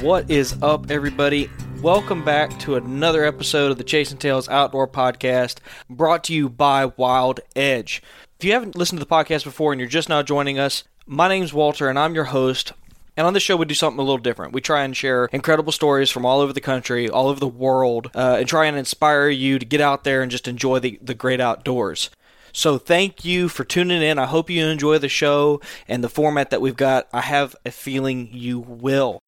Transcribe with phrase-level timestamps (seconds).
[0.00, 1.50] What is up, everybody?
[1.82, 5.58] Welcome back to another episode of the Chasing Tales Outdoor Podcast,
[5.90, 8.00] brought to you by Wild Edge.
[8.38, 11.26] If you haven't listened to the podcast before and you're just now joining us, my
[11.26, 12.74] name's Walter and I'm your host.
[13.16, 14.52] And on this show, we do something a little different.
[14.52, 18.12] We try and share incredible stories from all over the country, all over the world,
[18.14, 21.14] uh, and try and inspire you to get out there and just enjoy the, the
[21.14, 22.08] great outdoors.
[22.52, 24.20] So thank you for tuning in.
[24.20, 27.08] I hope you enjoy the show and the format that we've got.
[27.12, 29.18] I have a feeling you will.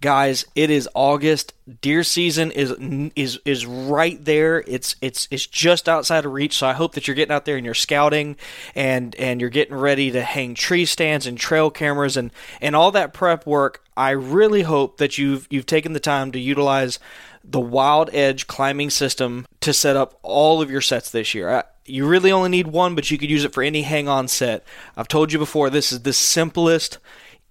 [0.00, 1.54] Guys, it is August.
[1.80, 2.72] Deer season is
[3.16, 4.62] is is right there.
[4.68, 6.56] It's it's it's just outside of reach.
[6.56, 8.36] So I hope that you're getting out there and you're scouting
[8.76, 12.92] and and you're getting ready to hang tree stands and trail cameras and and all
[12.92, 13.82] that prep work.
[13.96, 17.00] I really hope that you've you've taken the time to utilize
[17.42, 21.50] the Wild Edge climbing system to set up all of your sets this year.
[21.50, 24.28] I, you really only need one, but you could use it for any hang on
[24.28, 24.64] set.
[24.96, 26.98] I've told you before, this is the simplest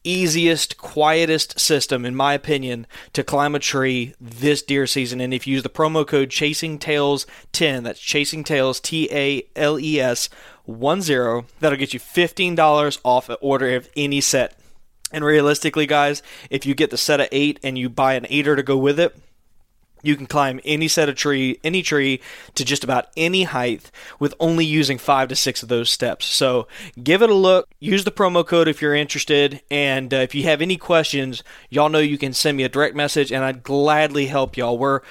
[0.03, 5.19] easiest, quietest system, in my opinion, to climb a tree this deer season.
[5.21, 9.43] And if you use the promo code Chasing Tales 10, that's Chasing Tales T A
[9.55, 10.29] L E S
[10.65, 14.57] 1 0, that'll get you $15 off an order of any set.
[15.11, 18.55] And realistically, guys, if you get the set of eight and you buy an aider
[18.55, 19.15] to go with it,
[20.01, 22.21] you can climb any set of tree, any tree
[22.55, 26.25] to just about any height with only using five to six of those steps.
[26.25, 26.67] So
[27.01, 27.67] give it a look.
[27.79, 29.61] Use the promo code if you're interested.
[29.69, 32.95] And uh, if you have any questions, y'all know you can send me a direct
[32.95, 34.77] message and I'd gladly help y'all.
[34.77, 35.01] We're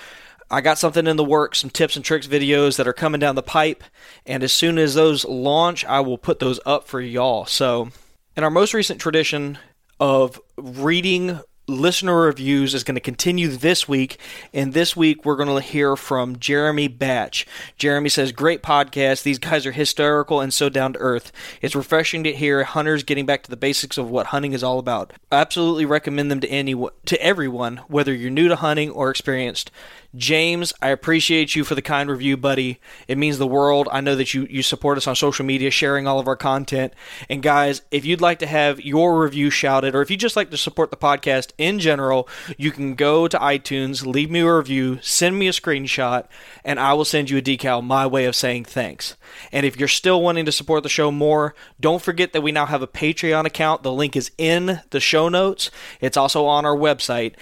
[0.51, 3.35] I got something in the works, some tips and tricks videos that are coming down
[3.35, 3.83] the pipe.
[4.25, 7.47] And as soon as those launch, I will put those up for y'all.
[7.47, 7.91] So,
[8.37, 9.59] in our most recent tradition
[9.99, 14.19] of reading listener reviews is going to continue this week.
[14.53, 17.47] And this week, we're going to hear from Jeremy Batch.
[17.77, 19.23] Jeremy says, Great podcast.
[19.23, 21.33] These guys are hysterical and so down to earth.
[21.61, 24.79] It's refreshing to hear hunters getting back to the basics of what hunting is all
[24.79, 25.13] about.
[25.31, 29.71] I absolutely recommend them to anyone, to everyone, whether you're new to hunting or experienced.
[30.17, 32.81] James, I appreciate you for the kind review, buddy.
[33.07, 33.89] It means the world.
[33.93, 36.95] I know that you, you support us on social media, sharing all of our content.
[37.29, 40.51] And guys, if you'd like to have your review shouted, or if you just like
[40.51, 44.99] to support the podcast in general, you can go to iTunes, leave me a review,
[45.03, 46.27] send me a screenshot,
[46.65, 49.17] and I will send you a decal, my way of saying thanks.
[49.53, 52.67] And if you're still wanting to support the show more, don't forget that we now
[52.67, 53.83] have a Patreon account.
[53.83, 55.71] The link is in the show notes,
[56.01, 57.35] it's also on our website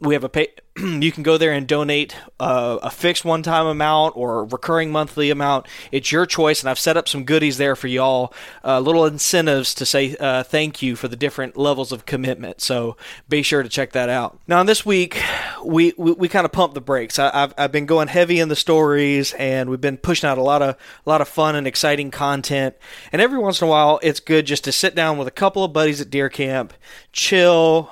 [0.00, 0.48] we have a pay
[0.78, 5.30] you can go there and donate uh, a fixed one time amount or recurring monthly
[5.30, 5.66] amount.
[5.90, 8.32] It's your choice and i've set up some goodies there for y'all
[8.64, 12.60] uh, little incentives to say uh, thank you for the different levels of commitment.
[12.60, 12.96] So
[13.28, 14.38] be sure to check that out.
[14.46, 15.20] Now this week
[15.64, 17.18] we we, we kind of pump the brakes.
[17.18, 20.42] I, have I've been going heavy in the stories and we've been pushing out a
[20.42, 22.76] lot of a lot of fun and exciting content.
[23.10, 25.64] And every once in a while it's good just to sit down with a couple
[25.64, 26.72] of buddies at deer camp
[27.12, 27.90] chill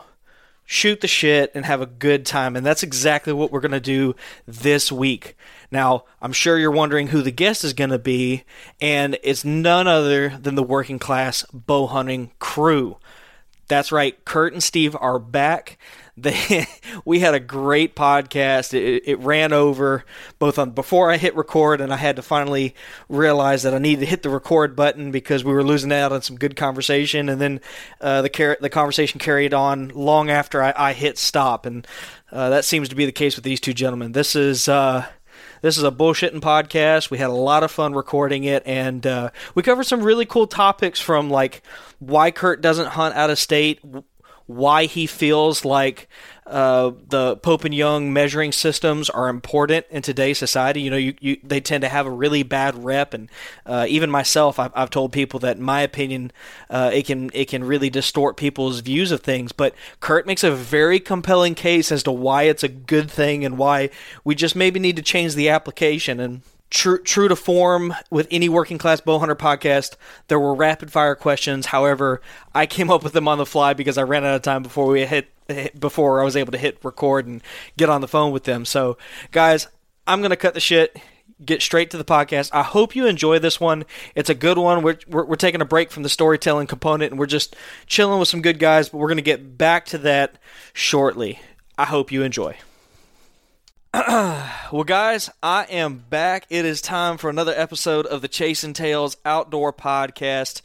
[0.66, 2.56] shoot the shit and have a good time.
[2.56, 4.14] And that's exactly what we're going to do
[4.46, 5.36] this week.
[5.70, 8.44] Now, I'm sure you're wondering who the guest is going to be,
[8.80, 12.98] and it's none other than the working class bow hunting crew.
[13.68, 15.78] That's right, Kurt and Steve are back.
[16.16, 16.66] They,
[17.04, 18.72] we had a great podcast.
[18.74, 20.04] It, it, ran over
[20.38, 22.74] both on before I hit record, and I had to finally
[23.08, 26.22] realize that I needed to hit the record button because we were losing out on
[26.22, 27.28] some good conversation.
[27.28, 27.60] And then
[28.00, 31.86] uh, the car- the conversation carried on long after I, I hit stop, and
[32.32, 34.12] uh, that seems to be the case with these two gentlemen.
[34.12, 34.68] This is.
[34.68, 35.06] Uh,
[35.62, 37.10] this is a bullshitting podcast.
[37.10, 40.46] We had a lot of fun recording it, and uh, we covered some really cool
[40.46, 41.62] topics from like
[41.98, 43.80] why Kurt doesn't hunt out of state,
[44.46, 46.08] why he feels like
[46.46, 50.80] uh, the Pope and Young measuring systems are important in today's society.
[50.80, 53.28] You know, you, you they tend to have a really bad rep, and
[53.64, 56.30] uh, even myself, I've, I've told people that in my opinion,
[56.70, 59.50] uh, it can it can really distort people's views of things.
[59.50, 63.58] But Kurt makes a very compelling case as to why it's a good thing and
[63.58, 63.90] why
[64.22, 68.48] we just maybe need to change the application and True, true to form with any
[68.48, 69.96] working class bow hunter podcast,
[70.28, 71.66] there were rapid fire questions.
[71.66, 72.20] However,
[72.54, 74.86] I came up with them on the fly because I ran out of time before
[74.86, 75.28] we hit,
[75.78, 77.40] before I was able to hit record and
[77.76, 78.64] get on the phone with them.
[78.64, 78.98] So,
[79.30, 79.68] guys,
[80.08, 81.00] I'm gonna cut the shit
[81.44, 82.50] get straight to the podcast.
[82.52, 83.84] I hope you enjoy this one.
[84.14, 84.82] It's a good one.
[84.82, 87.54] We're, we're, we're, taking a break from the storytelling component and we're just
[87.86, 90.38] chilling with some good guys, but we're going to get back to that
[90.72, 91.40] shortly.
[91.76, 92.56] I hope you enjoy.
[94.72, 96.44] well, guys, I am back.
[96.50, 100.60] It is time for another episode of the Chasing Tales Outdoor Podcast.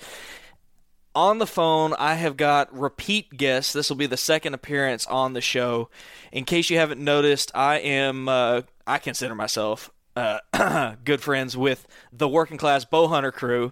[1.15, 3.71] On the phone, I have got repeat guests.
[3.71, 5.89] This will be the second appearance on the show.
[6.33, 11.87] In case you haven't noticed, I am, uh, I consider myself uh, good friends with
[12.11, 13.71] the working class bow hunter crew.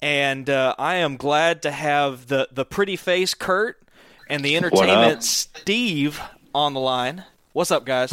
[0.00, 3.76] And uh, I am glad to have the, the pretty face Kurt
[4.30, 6.22] and the entertainment Steve
[6.54, 7.24] on the line.
[7.54, 8.12] What's up, guys?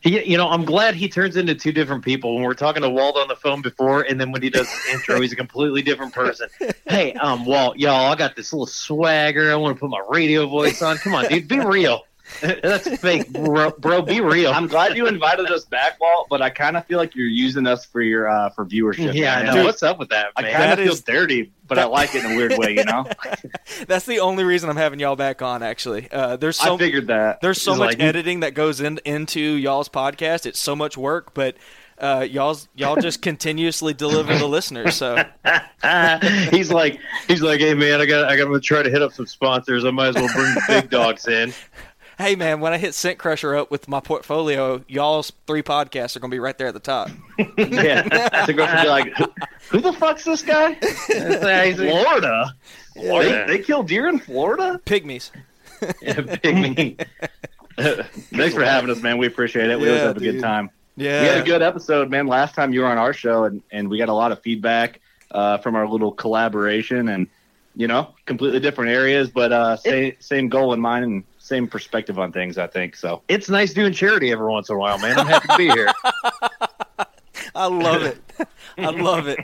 [0.00, 2.34] He, you know, I'm glad he turns into two different people.
[2.34, 4.92] When we're talking to Walt on the phone before, and then when he does the
[4.92, 6.48] intro, he's a completely different person.
[6.86, 9.52] Hey, um, Walt, y'all, I got this little swagger.
[9.52, 10.96] I want to put my radio voice on.
[10.96, 12.06] Come on, dude, be real.
[12.40, 14.02] That's fake, bro, bro.
[14.02, 14.52] Be real.
[14.52, 17.66] I'm glad you invited us back, Walt, but I kind of feel like you're using
[17.66, 19.14] us for your uh, for viewership.
[19.14, 19.64] Yeah, I know.
[19.64, 20.32] What's up with that?
[20.38, 20.46] Man?
[20.46, 22.76] I kind of feel dirty, but that, I like it in a weird way.
[22.76, 23.06] You know.
[23.88, 25.62] That's the only reason I'm having y'all back on.
[25.62, 29.00] Actually, uh, there's so I figured that there's so much like, editing that goes in,
[29.04, 30.46] into y'all's podcast.
[30.46, 31.56] It's so much work, but
[31.98, 34.94] uh, y'all y'all just continuously deliver the listeners.
[34.94, 35.16] So
[36.50, 39.12] he's like he's like, hey man, I got I got to try to hit up
[39.12, 39.84] some sponsors.
[39.84, 41.52] I might as well bring the big dogs in
[42.18, 46.20] hey man, when I hit Scent Crusher up with my portfolio, y'all's three podcasts are
[46.20, 47.08] gonna be right there at the top.
[47.56, 48.02] yeah,
[48.44, 49.26] to go be like, who,
[49.70, 50.74] who, the fuck's this guy?
[50.74, 52.54] Florida.
[52.94, 53.44] Florida.
[53.46, 54.80] They, they kill deer in Florida.
[54.84, 55.30] Pygmies.
[56.02, 57.06] yeah, pygmy.
[57.78, 59.18] Thanks for having us, man.
[59.18, 59.78] We appreciate it.
[59.78, 60.34] We yeah, always have a dude.
[60.34, 60.70] good time.
[60.96, 62.26] Yeah, we had a good episode, man.
[62.26, 65.00] Last time you were on our show, and and we got a lot of feedback
[65.30, 67.28] uh, from our little collaboration, and
[67.76, 72.18] you know, completely different areas, but uh, same same goal in mind, and same perspective
[72.18, 72.58] on things.
[72.58, 73.22] I think so.
[73.28, 75.18] It's nice doing charity every once in a while, man.
[75.18, 75.90] I'm happy to be here.
[77.54, 78.22] I love it.
[78.78, 79.40] I love it.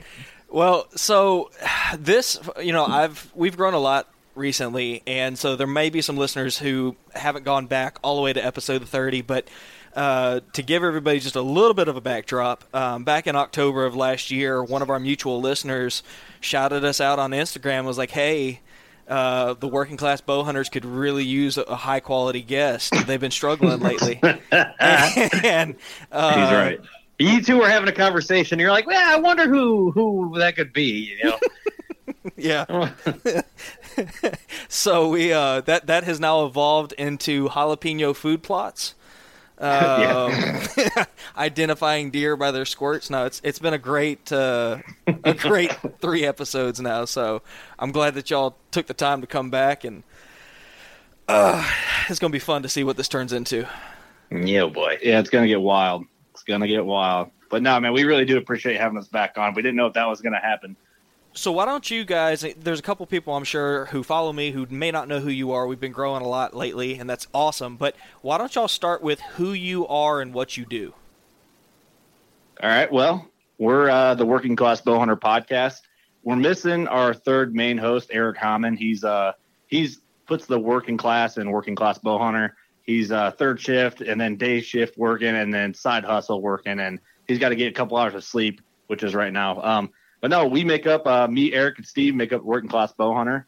[0.49, 1.51] Well, so
[1.99, 6.17] this, you know, I've we've grown a lot recently, and so there may be some
[6.17, 9.49] listeners who haven't gone back all the way to episode 30, but.
[9.97, 13.85] Uh, to give everybody just a little bit of a backdrop, um, back in October
[13.87, 16.03] of last year, one of our mutual listeners
[16.41, 17.85] shouted us out on Instagram.
[17.85, 18.59] Was like, "Hey,
[19.09, 22.95] uh, the working class bow hunters could really use a, high quality guest.
[23.07, 24.21] They've been struggling lately.
[24.51, 25.77] and
[26.11, 26.81] uh, he's right.
[27.19, 28.59] You two were having a conversation.
[28.59, 31.15] You're like, well, I wonder who who that could be.
[31.19, 31.39] You know.
[32.37, 32.91] yeah.
[34.69, 38.95] so we uh, that that has now evolved into jalapeno food plots.
[39.65, 40.33] Um,
[41.37, 43.09] identifying deer by their squirts.
[43.09, 44.79] No, it's it's been a great uh,
[45.23, 47.05] a great three episodes now.
[47.05, 47.41] So
[47.79, 50.03] I'm glad that y'all took the time to come back, and
[51.29, 51.65] uh,
[52.09, 53.69] it's gonna be fun to see what this turns into.
[54.33, 54.99] Yeah, boy.
[55.01, 56.05] Yeah, it's gonna get wild.
[56.33, 57.31] It's gonna get wild.
[57.49, 59.55] But no, man, we really do appreciate having us back on.
[59.55, 60.77] We didn't know if that was gonna happen.
[61.37, 62.47] So why don't you guys?
[62.57, 65.51] There's a couple people I'm sure who follow me who may not know who you
[65.51, 65.67] are.
[65.67, 67.77] We've been growing a lot lately, and that's awesome.
[67.77, 70.95] But why don't y'all start with who you are and what you do?
[72.63, 72.91] All right.
[72.91, 75.81] Well, we're uh, the Working Class Bowhunter podcast.
[76.23, 78.79] We're missing our third main host, Eric Hammond.
[78.79, 79.33] He's uh
[79.67, 82.53] he's puts the working class and working class bowhunter.
[82.83, 87.01] He's uh, third shift and then day shift working and then side hustle working, and
[87.27, 89.61] he's got to get a couple hours of sleep, which is right now.
[89.63, 89.91] Um,
[90.25, 93.45] but no, we make up uh, me, Eric, and Steve make up Working Class Bowhunter,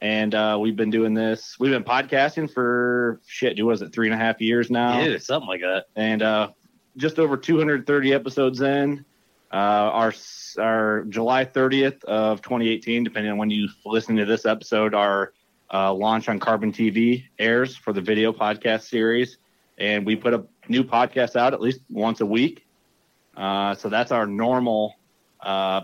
[0.00, 1.56] and uh, we've been doing this.
[1.58, 3.58] We've been podcasting for shit.
[3.58, 3.92] Who was it?
[3.92, 5.00] Three and a half years now.
[5.00, 5.86] Yeah, something like that.
[5.96, 6.50] And uh,
[6.96, 9.04] just over 230 episodes in.
[9.52, 10.14] Uh, our
[10.56, 15.32] our July 30th of 2018, depending on when you listen to this episode, our
[15.74, 19.38] uh, launch on Carbon TV airs for the video podcast series,
[19.78, 22.68] and we put a new podcast out at least once a week.
[23.36, 24.94] Uh, so that's our normal
[25.40, 25.80] uh,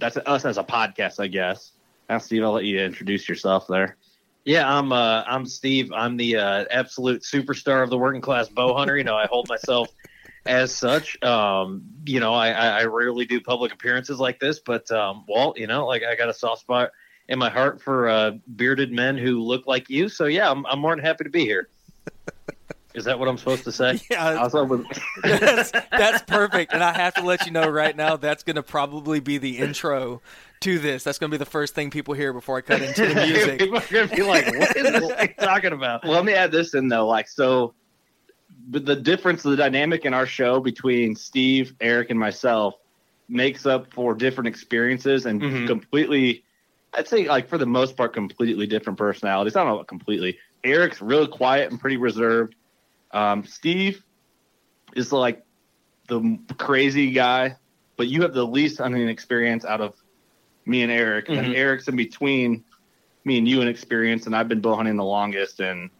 [0.00, 1.72] that's us as a podcast, I guess.
[2.08, 3.96] Now, Steve, I'll let you introduce yourself there.
[4.44, 5.92] Yeah, I'm uh, I'm Steve.
[5.92, 8.96] I'm the uh, absolute superstar of the working class bow hunter.
[8.96, 9.88] You know, I hold myself
[10.46, 11.22] as such.
[11.22, 15.66] Um, you know, I, I rarely do public appearances like this, but um, Walt, you
[15.66, 16.90] know, like I got a soft spot
[17.28, 20.08] in my heart for uh, bearded men who look like you.
[20.08, 21.68] So yeah, I'm, I'm more than happy to be here.
[22.94, 24.00] Is that what I'm supposed to say?
[24.10, 24.48] Yeah,
[25.22, 26.72] that's, that's perfect.
[26.72, 29.58] And I have to let you know right now that's going to probably be the
[29.58, 30.20] intro
[30.60, 31.04] to this.
[31.04, 33.58] That's going to be the first thing people hear before I cut into the music.
[33.60, 36.50] people are going to be like, "What is this talking about?" Well, let me add
[36.52, 37.06] this in though.
[37.06, 37.74] Like, so
[38.68, 42.74] but the difference, the dynamic in our show between Steve, Eric, and myself
[43.28, 45.66] makes up for different experiences and Mhm.
[45.66, 46.44] completely.
[46.92, 49.54] I'd say, like for the most part, completely different personalities.
[49.54, 50.38] I don't know about completely.
[50.64, 52.56] Eric's really quiet and pretty reserved.
[53.12, 54.02] Um, Steve
[54.94, 55.42] is like
[56.08, 57.56] the crazy guy,
[57.96, 59.94] but you have the least hunting experience out of
[60.66, 61.28] me and Eric.
[61.28, 61.56] And Mhm.
[61.56, 62.64] Eric's in between
[63.24, 65.60] me and you in experience, and I've been bow hunting the longest.
[65.60, 65.90] And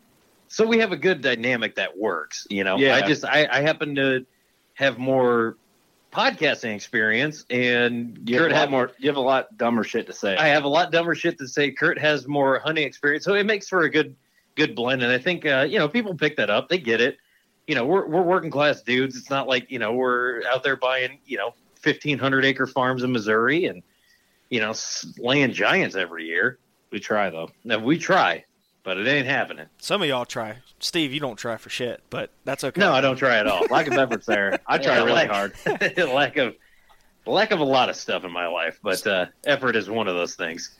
[0.48, 2.44] So we have a good dynamic that works.
[2.50, 2.96] You know, Yeah.
[2.96, 4.26] I just I, I happen to
[4.74, 5.56] have more
[6.12, 8.90] podcasting experience, and you have Kurt a lot more.
[8.98, 10.36] You have a lot dumber shit to say.
[10.36, 11.70] I have a lot dumber shit to say.
[11.70, 14.16] Kurt has more hunting experience, so it makes for a good
[14.56, 15.02] good blend.
[15.02, 16.68] And I think uh, you know people pick that up.
[16.68, 17.18] They get it.
[17.66, 19.16] You know, we're we're working class dudes.
[19.16, 23.02] It's not like you know we're out there buying you know fifteen hundred acre farms
[23.02, 23.82] in Missouri and
[24.48, 24.74] you know
[25.18, 26.58] laying giants every year.
[26.90, 27.50] we try though.
[27.64, 28.44] Now we try,
[28.82, 29.66] but it ain't happening.
[29.78, 30.56] Some of y'all try.
[30.80, 32.80] Steve, you don't try for shit, but that's okay.
[32.80, 33.64] No, I don't try at all.
[33.70, 34.58] Lack of effort's there.
[34.66, 35.52] I try Yeah, really like- hard.
[35.98, 36.54] lack of
[37.26, 40.16] lack of a lot of stuff in my life, but uh, effort is one of
[40.16, 40.76] those things.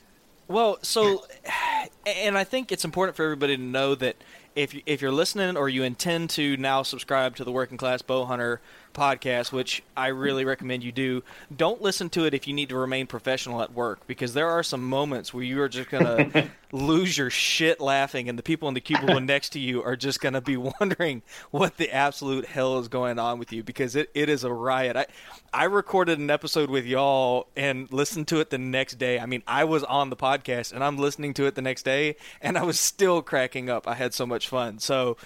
[0.51, 1.27] Well, so,
[2.07, 4.17] and I think it's important for everybody to know that
[4.57, 8.03] if you, if you're listening or you intend to now subscribe to the Working Class
[8.03, 8.61] Bow Hunter
[8.93, 11.23] podcast, which I really recommend you do,
[11.55, 14.63] don't listen to it if you need to remain professional at work because there are
[14.63, 18.75] some moments where you are just gonna lose your shit laughing, and the people in
[18.75, 22.89] the cubicle next to you are just gonna be wondering what the absolute hell is
[22.89, 24.97] going on with you because it, it is a riot.
[24.97, 25.07] I
[25.53, 29.19] I recorded an episode with y'all and listened to it the next day.
[29.19, 32.17] I mean, I was on the podcast and I'm listening to it the next day,
[32.41, 33.89] and I was still cracking up.
[33.89, 34.79] I had so much fun.
[34.79, 35.17] So,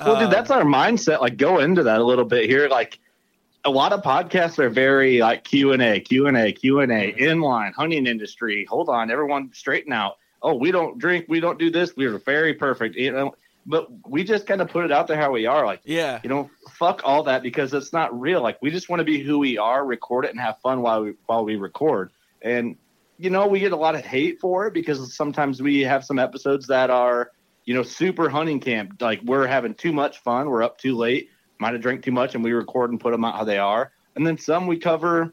[0.00, 1.20] Well, uh, dude, that's our mindset.
[1.20, 2.68] Like, go into that a little bit here.
[2.68, 2.98] Like,
[3.64, 6.90] a lot of podcasts are very like Q and A, Q and A, Q and
[6.90, 8.64] A, inline hunting industry.
[8.64, 10.16] Hold on, everyone, straighten out.
[10.42, 11.94] Oh, we don't drink, we don't do this.
[11.94, 13.34] We're very perfect, you know.
[13.66, 15.66] But we just kind of put it out there how we are.
[15.66, 18.40] Like, yeah, you know, fuck all that because it's not real.
[18.40, 21.02] Like, we just want to be who we are, record it, and have fun while
[21.02, 22.10] we while we record.
[22.40, 22.76] And
[23.18, 26.18] you know, we get a lot of hate for it because sometimes we have some
[26.18, 27.32] episodes that are,
[27.64, 29.00] you know, super hunting camp.
[29.00, 32.34] Like we're having too much fun, we're up too late, might have drank too much,
[32.34, 33.92] and we record and put them out how they are.
[34.16, 35.32] And then some we cover,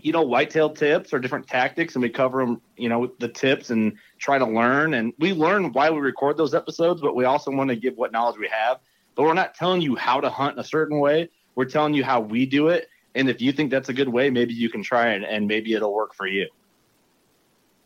[0.00, 3.70] you know, whitetail tips or different tactics, and we cover them, you know, the tips
[3.70, 4.94] and try to learn.
[4.94, 8.12] And we learn why we record those episodes, but we also want to give what
[8.12, 8.78] knowledge we have.
[9.14, 11.28] But we're not telling you how to hunt a certain way.
[11.54, 12.88] We're telling you how we do it.
[13.14, 15.74] And if you think that's a good way, maybe you can try it, and maybe
[15.74, 16.48] it'll work for you.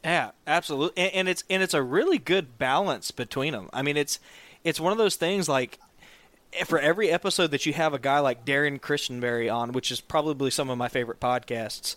[0.07, 3.69] Yeah, absolutely, and, and it's and it's a really good balance between them.
[3.73, 4.21] I mean, it's
[4.63, 5.81] it's one of those things like
[6.65, 10.53] for every episode that you have a guy like Darren Christianberry on, which is probably
[10.53, 11.97] some of my favorite podcasts.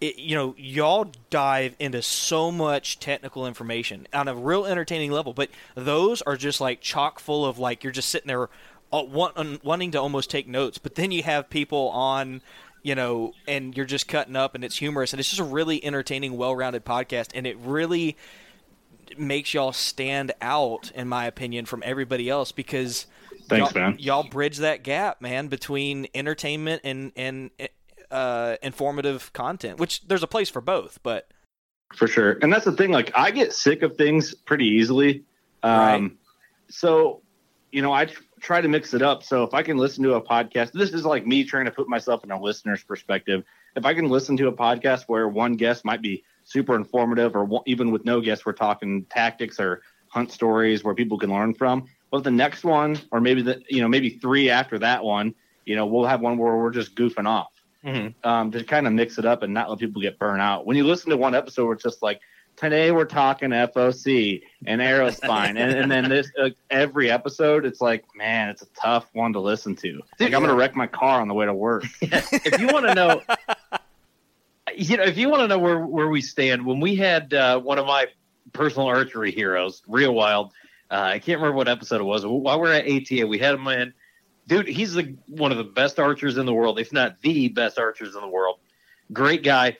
[0.00, 5.32] It, you know, y'all dive into so much technical information on a real entertaining level,
[5.32, 8.48] but those are just like chock full of like you're just sitting there
[8.92, 10.78] uh, want, wanting to almost take notes.
[10.78, 12.40] But then you have people on
[12.88, 15.84] you know, and you're just cutting up and it's humorous and it's just a really
[15.84, 18.16] entertaining, well rounded podcast and it really
[19.18, 23.06] makes y'all stand out, in my opinion, from everybody else because
[23.46, 23.96] Thanks, y'all, man.
[23.98, 27.50] y'all bridge that gap, man, between entertainment and and
[28.10, 29.78] uh, informative content.
[29.78, 31.28] Which there's a place for both, but
[31.94, 32.38] For sure.
[32.40, 32.90] And that's the thing.
[32.90, 35.24] Like, I get sick of things pretty easily.
[35.62, 36.10] Um, Right.
[36.70, 37.20] So,
[37.70, 38.08] you know, I
[38.40, 39.22] try to mix it up.
[39.22, 41.88] So if I can listen to a podcast, this is like me trying to put
[41.88, 43.44] myself in a listener's perspective.
[43.76, 47.44] If I can listen to a podcast where one guest might be super informative, or
[47.44, 51.54] one, even with no guests, we're talking tactics or hunt stories where people can learn
[51.54, 51.84] from.
[52.10, 55.34] But the next one, or maybe the, you know, maybe three after that one,
[55.66, 57.52] you know, we'll have one where we're just goofing off
[57.84, 58.14] Mhm.
[58.24, 60.66] um, to kind of mix it up and not let people get burnt out.
[60.66, 62.20] When you listen to one episode where it's just like,
[62.58, 67.80] today we're talking FOC and arrow spine, and, and then this uh, every episode, it's
[67.80, 70.00] like, man, it's a tough one to listen to.
[70.18, 71.84] Like I'm gonna wreck my car on the way to work.
[72.02, 73.22] if you want to know,
[74.74, 77.60] you know, if you want to know where where we stand, when we had uh,
[77.60, 78.06] one of my
[78.52, 80.52] personal archery heroes, Reo Wilde,
[80.90, 82.26] uh, I can't remember what episode it was.
[82.26, 83.94] While we are at ATA, we had him in.
[84.46, 87.78] Dude, he's the one of the best archers in the world, if not the best
[87.78, 88.58] archers in the world.
[89.12, 89.76] Great guy.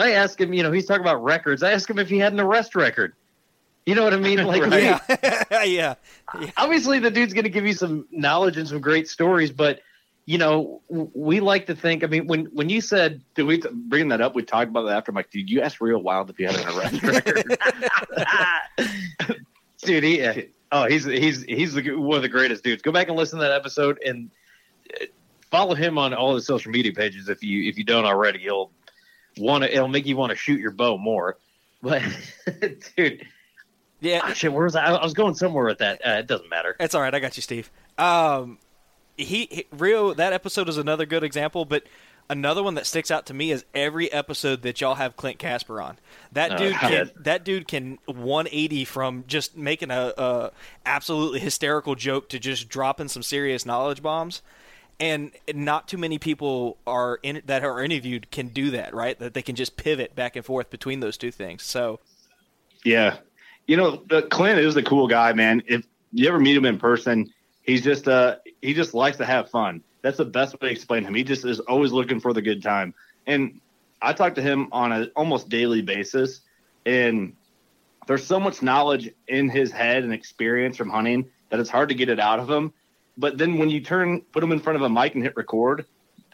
[0.00, 1.62] I asked him, you know, he's talking about records.
[1.62, 3.14] I asked him if he had an arrest record.
[3.86, 4.38] You know what I mean?
[4.46, 5.00] Like, Right.
[5.50, 5.94] Yeah, yeah.
[6.56, 9.80] obviously the dude's going to give you some knowledge and some great stories but
[10.26, 14.08] you know we like to think i mean when when you said Did we bring
[14.08, 14.34] that up?
[14.34, 15.10] We talked about that after.
[15.10, 17.58] I'm like, dude, you asked Reo Wilde if you had an arrest record.
[19.82, 23.38] dude he oh he's he's he's one of the greatest dudes go back and listen
[23.38, 24.30] to that episode and
[25.00, 25.06] uh,
[25.50, 28.70] follow him on all his social media pages if you if you don't already he'll
[29.38, 31.36] want to it'll make you want to shoot your bow more
[31.82, 32.02] but
[32.96, 33.26] dude
[34.00, 34.86] Yeah, ah, shit where was I?
[34.86, 37.14] I was going somewhere with that uh, it doesn't matter It's all right.
[37.14, 37.70] I got you, Steve.
[37.98, 38.58] Um,
[39.16, 40.14] he, he Reo.
[40.14, 41.84] That episode is another good example, but
[42.30, 45.82] another one that sticks out to me is every episode that y'all have Clint Casper
[45.82, 45.98] on.
[46.32, 50.50] That Oh, dude can that dude can 180 from just making a, a
[50.86, 54.40] absolutely hysterical joke to just dropping some serious knowledge bombs.
[55.00, 59.18] And not too many people are in that are interviewed can do that, right?
[59.18, 61.62] That they can just pivot back and forth between those two things.
[61.62, 62.00] So
[62.84, 63.16] Yeah.
[63.66, 65.62] You know, the, Clint is a cool guy, man.
[65.66, 69.50] If you ever meet him in person, he's just uh he just likes to have
[69.50, 69.82] fun.
[70.02, 71.14] That's the best way to explain him.
[71.14, 72.94] He just is always looking for the good time.
[73.26, 73.60] And
[74.02, 76.42] I talk to him on an almost daily basis
[76.84, 77.34] and
[78.06, 81.94] there's so much knowledge in his head and experience from hunting that it's hard to
[81.94, 82.72] get it out of him.
[83.20, 85.84] But then when you turn put them in front of a mic and hit record,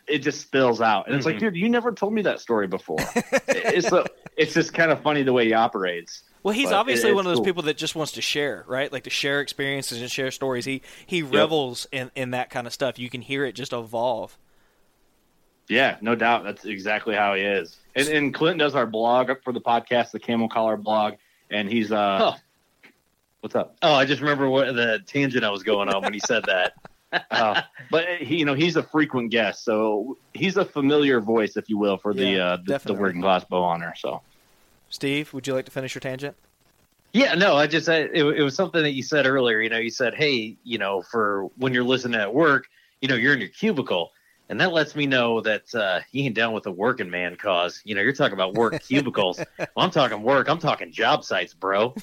[0.07, 1.07] it just spills out.
[1.09, 1.41] And it's like, Mhm.
[1.41, 2.99] dude, you never told me that story before.
[3.49, 4.05] it's so
[4.37, 6.23] it's just kind of funny the way he operates.
[6.43, 7.45] Well, he's But obviously it's one of those cool.
[7.45, 8.93] people that just wants to share, right?
[8.93, 10.65] Like to share experiences and share stories.
[10.65, 12.99] He he revels in in that kind of stuff.
[13.01, 14.39] You can hear it just evolve.
[15.69, 16.45] Yeah, no doubt.
[16.45, 17.77] That's exactly how he is.
[17.97, 21.15] And, and Clint does our blog for the podcast, the Camel Collar blog,
[21.51, 22.37] and he's uh, Oh.
[23.47, 23.77] What's up?
[23.83, 26.73] oh i just remember what the tangent i was going on when he said that
[27.31, 31.69] Uh, but he, you know, he's a frequent guest, so he's a familiar voice, if
[31.69, 33.95] you will, for the Yeah, uh, the, the working class bow hunter.
[33.97, 34.23] So
[34.91, 36.37] Steve, would you like to finish your tangent?
[37.13, 39.61] Yeah, no, I just I, it, it was something that you said earlier.
[39.61, 42.67] You know, you said, "Hey, you know, for when you're listening at work,
[43.01, 44.11] you know, you're in your cubicle,
[44.49, 47.81] and that lets me know that uh, you ain't down with the working man cause.
[47.85, 49.39] You know, you're talking about work cubicles.
[49.59, 50.49] well, I'm talking work.
[50.49, 51.95] I'm talking job sites, bro.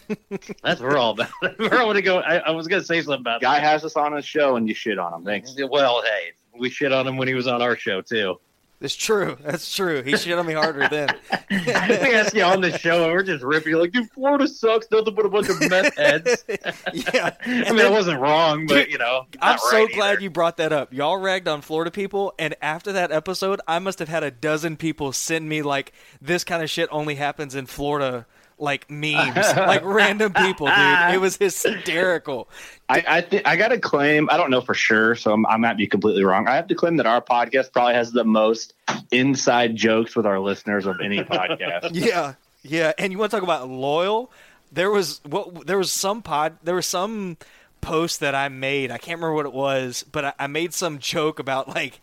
[0.64, 1.30] That's what we're all about.
[1.60, 2.20] we're all gonna go.
[2.20, 4.74] I, I was gonna say something about guy has us on his show, and you
[4.74, 5.26] shit on him.
[5.26, 5.56] Thanks.
[5.58, 8.40] Well, hey, we shit on him when he was on our show too.
[8.84, 9.38] It's true.
[9.42, 10.02] That's true.
[10.04, 11.08] He shit on me harder then.
[11.50, 14.92] we ask you on the show, and we're just ripping you like, dude, Florida sucks.
[14.92, 16.44] Nothing but a bunch of meth heads.
[16.94, 17.34] yeah.
[17.46, 20.24] I mean, And I wasn't wrong, but you know, I'm so right glad either.
[20.24, 20.94] you brought that up.
[20.94, 24.76] Y'all ragged on Florida people, and after that episode, I must have had a dozen
[24.76, 28.26] people send me like this kind of shit only happens in Florida,
[28.58, 31.14] like memes, like random people, dude.
[31.14, 32.48] It was hysterical.
[32.90, 34.30] I I, th- I got to claim.
[34.32, 36.48] I don't know for sure, so I'm, I might be completely wrong.
[36.48, 38.74] I have to claim that our podcast probably has the most
[39.12, 41.92] inside jokes with our listeners of any podcast.
[41.94, 42.94] Yeah, yeah.
[42.98, 44.32] And you want to talk about loyal?
[44.72, 45.68] There was what?
[45.68, 46.58] There was some pod.
[46.64, 47.38] There was some
[47.82, 48.92] post that I made.
[48.92, 52.02] I can't remember what it was, but I, I made some joke about like,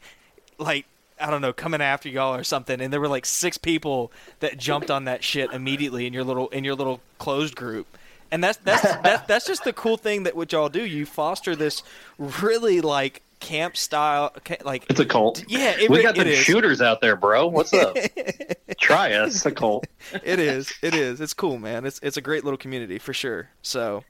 [0.59, 0.87] like
[1.21, 2.81] I don't know, coming after y'all or something.
[2.81, 6.49] And there were like six people that jumped on that shit immediately in your little
[6.49, 7.87] in your little closed group.
[8.31, 10.85] And that's that's that, that's just the cool thing that what y'all do.
[10.85, 11.83] You foster this
[12.19, 15.45] really like camp style, like It's a cult.
[15.49, 15.75] yeah.
[15.79, 16.39] It, we got it the is.
[16.39, 17.47] shooters out there, bro.
[17.47, 17.97] What's up?
[18.79, 19.35] Try us.
[19.37, 19.87] It's a cult.
[20.23, 20.73] it is.
[20.83, 21.21] It is.
[21.21, 21.85] It's cool, man.
[21.87, 23.49] It's it's a great little community for sure.
[23.63, 24.05] So,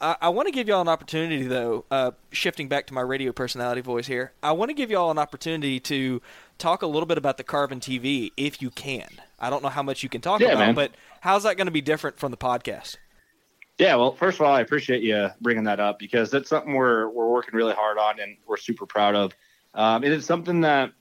[0.00, 1.84] I, I want to give y'all an opportunity, though.
[1.90, 5.18] Uh, shifting back to my radio personality voice here, I want to give y'all an
[5.18, 6.20] opportunity to
[6.58, 9.08] talk a little bit about the Carbon TV, if you can.
[9.38, 10.74] I don't know how much you can talk Yeah, about, man.
[10.74, 12.96] but how's that going to be different from the podcast?
[13.78, 17.08] Yeah, well, first of all, I appreciate you bringing that up because that's something we're
[17.10, 19.32] we're working really hard on and we're super proud of.
[19.74, 20.92] Um, it is something that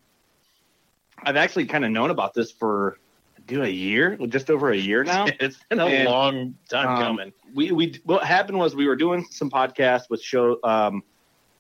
[1.23, 2.99] I've actually kind of known about this for
[3.47, 5.25] do a year, just over a year now.
[5.39, 7.34] it's been a And, long time um, coming.
[7.55, 11.01] We we what happened was we were doing some podcasts with show um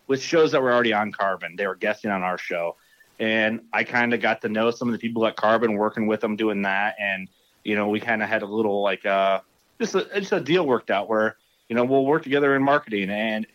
[0.07, 1.55] with shows that were already on Carbon.
[1.55, 2.75] They were guesting on our show,
[3.17, 6.21] and I kind of got to know some of the people at Carbon, working with
[6.21, 7.29] them, doing that, and
[7.63, 9.39] you know we kind of had a little like uh
[9.79, 11.37] just a just a deal worked out where
[11.69, 13.47] you know we'll work together in marketing, and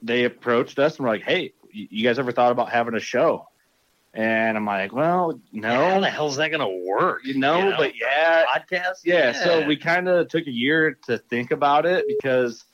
[0.00, 3.47] they approached us and were like, hey, you guys ever thought about having a show?
[4.18, 5.90] And I'm like, well, no.
[5.90, 7.24] How the hell's that going to work?
[7.24, 7.76] you know, You know?
[7.76, 9.02] but yeah, Podcast?
[9.04, 12.64] yeah, so we kind of took a year to think about it because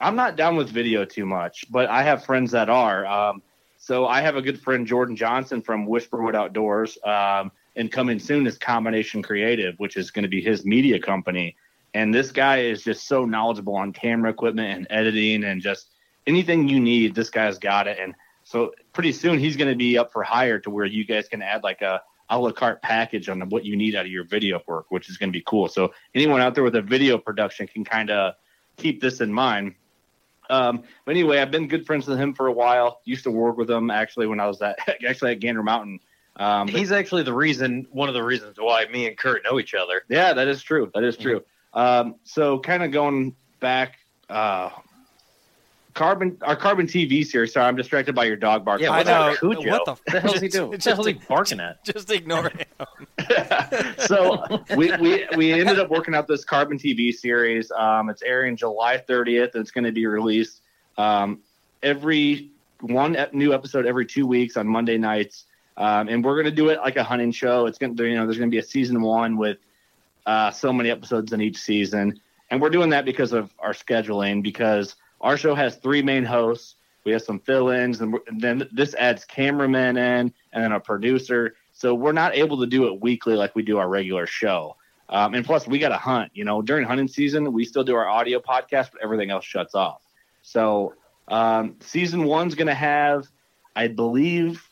[0.00, 3.04] I'm not down with video too much, but I have friends that are.
[3.04, 3.42] Um,
[3.76, 8.46] so I have a good friend, Jordan Johnson from Whisperwood Outdoors, um, and coming soon
[8.46, 11.54] is Combination Creative, which is going to be his media company.
[11.92, 15.90] And this guy is just so knowledgeable on camera equipment and editing and just
[16.26, 17.14] anything you need.
[17.14, 17.98] This guy's got it.
[18.00, 18.14] And
[18.44, 21.42] so pretty soon he's going to be up for hire to where you guys can
[21.42, 24.60] add like a a la carte package on what you need out of your video
[24.66, 25.68] work, which is going to be cool.
[25.68, 28.34] So anyone out there with a video production can kind of
[28.76, 29.74] keep this in mind.
[30.50, 33.00] Um, but anyway, I've been good friends with him for a while.
[33.04, 36.00] Used to work with him actually when I was at actually at Gander Mountain.
[36.36, 39.58] Um, but- He's actually the reason, one of the reasons why me and Kurt know
[39.60, 40.02] each other.
[40.08, 40.90] yeah, that is true.
[40.94, 41.44] That is true.
[41.72, 44.70] Um, so kind of going back, uh,
[45.94, 47.52] carbon our carbon TV series.
[47.52, 48.86] Sorry, I'm distracted by your dog barking.
[48.86, 49.34] Yeah, I know.
[49.36, 49.70] Cujo?
[49.70, 50.70] What the f- What the hell's he doing?
[50.72, 51.84] What the hell's he barking at?
[51.92, 54.00] Just ignore it.
[54.00, 57.70] so we, we we ended up working out this Carbon TV series.
[57.70, 59.54] Um, it's airing July 30th.
[59.54, 60.60] It's going to be released
[60.98, 61.40] um,
[61.82, 66.50] every one new episode every two weeks on Monday nights, um, and we're going to
[66.50, 67.66] do it like a hunting show.
[67.66, 69.58] It's going to you know there's going to be a season one with
[70.26, 74.42] uh, so many episodes in each season, and we're doing that because of our scheduling.
[74.42, 76.76] Because our show has three main hosts.
[77.04, 81.56] We have some fill-ins, and, and then this adds cameramen in, and then a producer.
[81.72, 84.76] So we're not able to do it weekly like we do our regular show.
[85.08, 86.30] Um, and plus, we got to hunt.
[86.34, 89.74] You know, during hunting season, we still do our audio podcast, but everything else shuts
[89.74, 90.02] off.
[90.42, 90.94] So
[91.28, 93.26] um, season one's going to have,
[93.76, 94.66] I believe,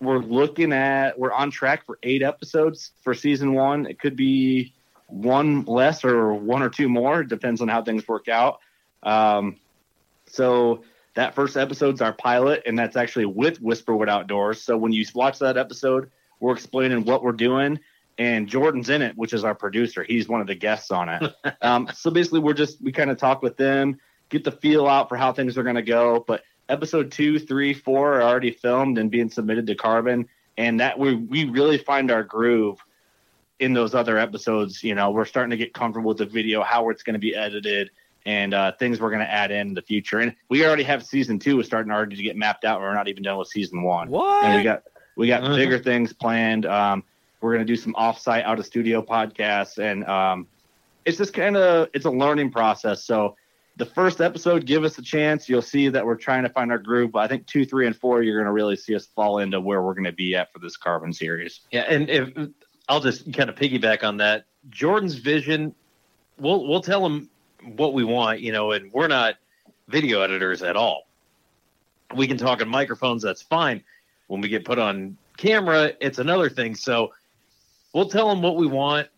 [0.00, 3.86] we're looking at we're on track for eight episodes for season one.
[3.86, 4.72] It could be
[5.06, 7.22] one less or one or two more.
[7.22, 8.60] Depends on how things work out.
[9.02, 9.56] Um,
[10.26, 10.82] so
[11.14, 14.62] that first episode's our pilot, and that's actually with Whisperwood Outdoors.
[14.62, 16.10] So when you watch that episode,
[16.40, 17.80] we're explaining what we're doing,
[18.18, 20.04] and Jordan's in it, which is our producer.
[20.04, 21.34] He's one of the guests on it.
[21.62, 25.08] um, so basically, we're just we kind of talk with them, get the feel out
[25.08, 26.24] for how things are going to go.
[26.26, 30.98] But episode two, three, four are already filmed and being submitted to Carbon, and that
[30.98, 32.78] we we really find our groove
[33.58, 34.84] in those other episodes.
[34.84, 37.34] You know, we're starting to get comfortable with the video, how it's going to be
[37.34, 37.90] edited,
[38.26, 40.18] and uh, things we're going to add in, in the future.
[40.18, 42.80] And we already have season two is starting already to get mapped out.
[42.80, 44.10] We're not even done with season one.
[44.10, 44.44] What?
[44.44, 44.82] And we got
[45.16, 45.56] we got Mhm.
[45.56, 46.66] bigger things planned.
[46.66, 47.02] Um,
[47.40, 50.46] we're going to do some offsite, out of studio podcasts, and um,
[51.04, 53.04] it's just kind of it's a learning process.
[53.04, 53.36] So
[53.76, 55.48] the first episode, give us a chance.
[55.48, 57.12] You'll see that we're trying to find our groove.
[57.12, 59.60] But I think two, three, and four, you're going to really see us fall into
[59.60, 61.60] where we're going to be at for this carbon series.
[61.70, 62.30] Yeah, and if
[62.88, 65.74] I'll just kind of piggyback on that, Jordan's vision,
[66.38, 67.28] we'll we'll tell him
[67.74, 69.36] what we want, you know, and we're not
[69.88, 71.06] video editors at all.
[72.14, 73.82] We can talk on microphones, that's fine.
[74.28, 76.74] When we get put on camera, it's another thing.
[76.74, 77.12] So
[77.92, 79.08] we'll tell them what we want,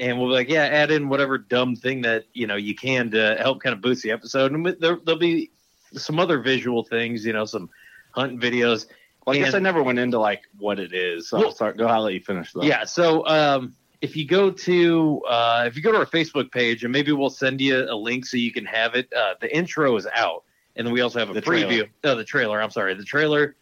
[0.00, 3.10] and we'll be like, yeah, add in whatever dumb thing that you know you can
[3.12, 5.50] to help kind of boost the episode, and there, there'll be
[5.92, 7.70] some other visual things, you know, some
[8.12, 8.86] hunting videos.
[9.26, 11.28] Well, I guess I never went into like what it is.
[11.28, 11.76] So Well- I'll start.
[11.76, 11.86] Go.
[11.86, 12.62] I'll let you finish though.
[12.62, 12.84] Yeah.
[12.84, 16.92] So um, if you go to uh, if you go to our Facebook page, and
[16.92, 19.12] maybe we'll send you a link so you can have it.
[19.12, 20.44] Uh, the intro is out,
[20.76, 21.66] and then we also have a The preview.
[21.68, 21.88] trailer.
[22.04, 22.62] Oh, the trailer.
[22.62, 22.94] I'm sorry.
[22.94, 23.56] The trailer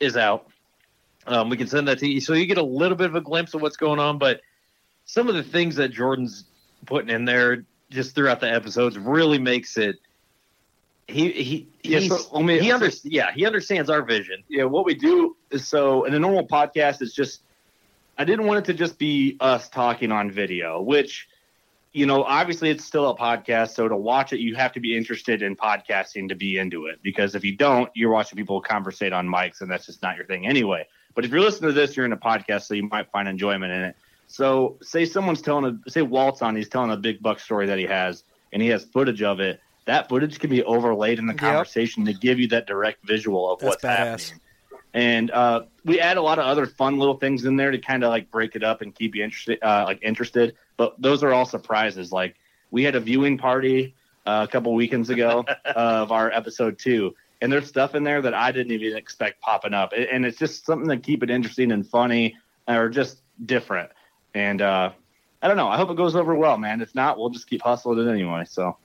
[0.00, 0.48] is out.
[1.26, 3.20] Um, we can send that to you, so you get a little bit of a
[3.20, 4.18] glimpse of what's going on.
[4.18, 4.40] But
[5.06, 6.44] some of the things that Jordan's
[6.86, 9.96] putting in there just throughout the episodes really makes it.
[11.08, 14.42] He he Yeah, so me- he under, yeah he understands our vision.
[14.48, 17.42] yeah, what we do is so in a normal podcast, it's just
[18.18, 21.28] I didn't want it to just be us talking on video, which
[21.92, 24.96] you know, obviously it's still a podcast, so to watch it, you have to be
[24.96, 26.98] interested in podcasting to be into it.
[27.02, 30.24] Because if you don't, you're watching people conversate on mics, and that's just not your
[30.24, 30.86] thing anyway.
[31.14, 33.72] But if you're listening to this, you're in a podcast, so you might find enjoyment
[33.72, 33.96] in it.
[34.26, 37.78] So, say someone's telling a say Walt's on, he's telling a big buck story that
[37.78, 39.60] he has, and he has footage of it.
[39.84, 41.40] That footage can be overlaid in the Yep.
[41.42, 43.96] conversation to give you that direct visual of That's what's badass.
[43.96, 44.40] happening.
[44.94, 48.04] And uh, we add a lot of other fun little things in there to kind
[48.04, 50.54] of like break it up and keep you interested, uh, like interested.
[50.76, 52.12] But those are all surprises.
[52.12, 52.36] Like
[52.70, 53.94] we had a viewing party
[54.26, 58.34] uh, a couple weekends ago of our episode two, and there's stuff in there that
[58.34, 61.86] I didn't even expect popping up, and it's just something to keep it interesting and
[61.86, 62.36] funny,
[62.68, 63.90] or just different.
[64.34, 64.92] And uh,
[65.42, 65.68] I don't know.
[65.68, 66.80] I hope it goes over well, man.
[66.80, 68.44] If not, we'll just keep hustling it anyway.
[68.46, 68.76] So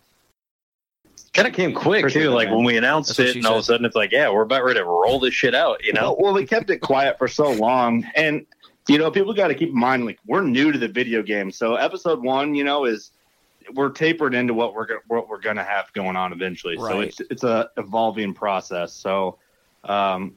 [1.38, 2.32] Kind of came quick too.
[2.32, 4.42] Like when we announced That's it, and all of a sudden it's like, yeah, we're
[4.42, 5.86] about ready to roll this shit out.
[5.86, 8.44] You know, well, we kept it quiet for so long, and
[8.88, 11.52] you know, people got to keep in mind, like we're new to the video game.
[11.52, 13.12] So episode one, you know, is
[13.76, 16.76] we're tapered into what we're go- what we're gonna have going on eventually.
[16.76, 18.94] So it's it's a evolving process.
[18.94, 19.38] So,
[19.84, 20.36] um,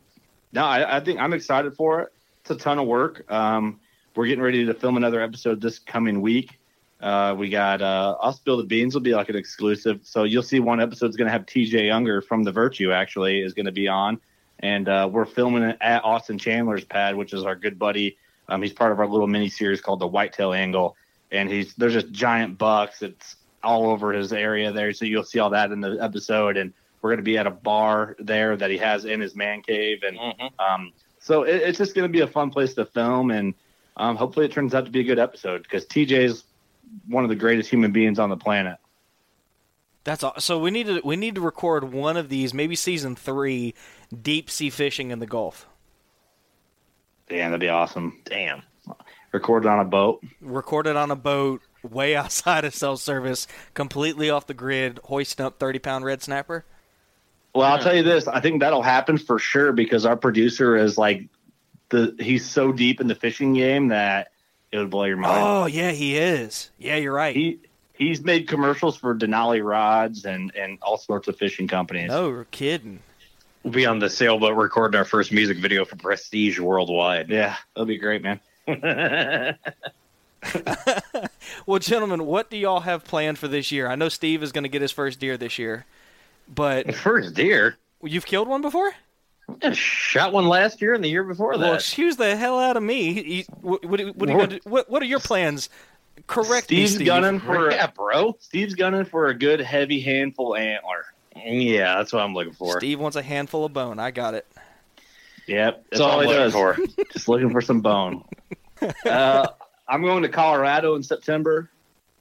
[0.53, 2.13] no, I, I think I'm excited for it.
[2.43, 3.25] It's a ton of work.
[3.33, 3.81] Um,
[4.15, 6.60] we're getting ready to film another episode this coming week.
[7.01, 10.01] Uh, we got uh, I'll spill the beans will be like an exclusive.
[10.03, 13.55] So you'll see one episode's going to have TJ Younger from The Virtue actually is
[13.55, 14.21] going to be on,
[14.59, 18.19] and uh, we're filming it at Austin Chandler's pad, which is our good buddy.
[18.49, 20.97] Um, he's part of our little mini series called the Whitetail Angle,
[21.31, 23.01] and he's there's just giant bucks.
[23.01, 26.59] It's all over his area there, so you'll see all that in the episode.
[26.59, 29.63] And we're going to be at a bar there that he has in his man
[29.63, 30.19] cave, and
[30.59, 33.55] um, so it, it's just going to be a fun place to film, and
[33.97, 36.45] um, hopefully it turns out to be a good episode because TJ's
[37.07, 38.79] one of the greatest human beings on the planet.
[40.05, 40.35] That's all.
[40.39, 43.75] So we need to we need to record one of these, maybe season three,
[44.23, 45.67] deep sea fishing in the Gulf.
[47.29, 48.21] Damn, that'd be awesome.
[48.25, 48.63] damn.
[49.33, 50.25] Recorded on a boat.
[50.41, 55.59] Recorded on a boat, way outside of cell service, completely off the grid, hoisting up
[55.59, 56.65] thirty pound red snapper.
[57.55, 58.29] Well, I'll tell you this.
[58.29, 61.29] I think that'll happen for sure because our producer is like
[61.91, 64.29] the he's so deep in the fishing game that
[64.73, 65.39] it would blow your mind.
[65.43, 66.71] Oh yeah, he is.
[66.79, 67.35] Yeah, you're right.
[67.35, 67.59] He
[67.95, 72.09] he's made commercials for Denali rods and and all sorts of fishing companies.
[72.09, 73.01] no, we're kidding.
[73.63, 77.29] We'll be on the sailboat recording our first music video for Prestige Worldwide.
[77.29, 78.41] Yeah, that'll be great, man.
[81.67, 83.87] Well, gentlemen, what do y'all have planned for this year?
[83.89, 85.85] I know Steve is going to get his first deer this year,
[86.49, 87.77] but First deer.
[88.03, 88.93] you've killed one before.
[89.63, 91.75] I shot one last year and the year before Well, that.
[91.75, 93.13] excuse the hell out of me.
[93.15, 94.61] He- what, what, what, are you gonna do?
[94.65, 95.69] what, what are your plans?
[96.27, 97.07] Correct me, Steve's Steve.
[97.07, 98.37] gunning for yeah, bro.
[98.41, 101.07] Steve's gunning for a good heavy handful antler.
[101.35, 102.79] Yeah, that's what I'm looking for.
[102.79, 103.99] Steve wants a handful of bone.
[103.99, 104.47] I got it.
[105.47, 106.53] Yep, That's all I'm he looking does.
[106.53, 106.77] for.
[107.13, 108.25] Just looking for some bone.
[109.07, 109.47] uh,
[109.89, 111.71] I'm going to Colorado in September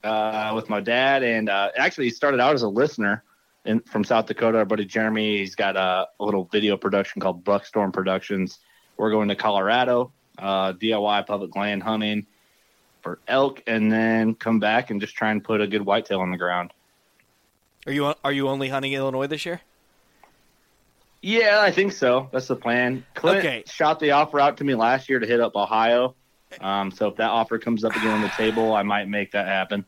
[0.04, 3.24] uh, with my dad, and uh, actually, he started out as a listener
[3.66, 4.60] in, from South Dakota.
[4.60, 8.60] Our buddy Jeremy, he's got a, a little video production called Buckstorm Productions.
[8.98, 12.26] We're going to Colorado, uh, DIY public land hunting
[13.02, 16.32] for elk, and then come back and just try and put a good whitetail on
[16.32, 16.72] the ground.
[17.86, 19.62] Are you are you only hunting Illinois this year?
[21.22, 22.30] Yeah, I think so.
[22.32, 23.06] That's the plan.
[23.14, 23.64] Clint Okay.
[23.68, 26.16] shot the offer out to me last year to hit up Ohio.
[26.62, 29.46] Um, so if that offer comes up again on the table, I might make that
[29.48, 29.86] happen.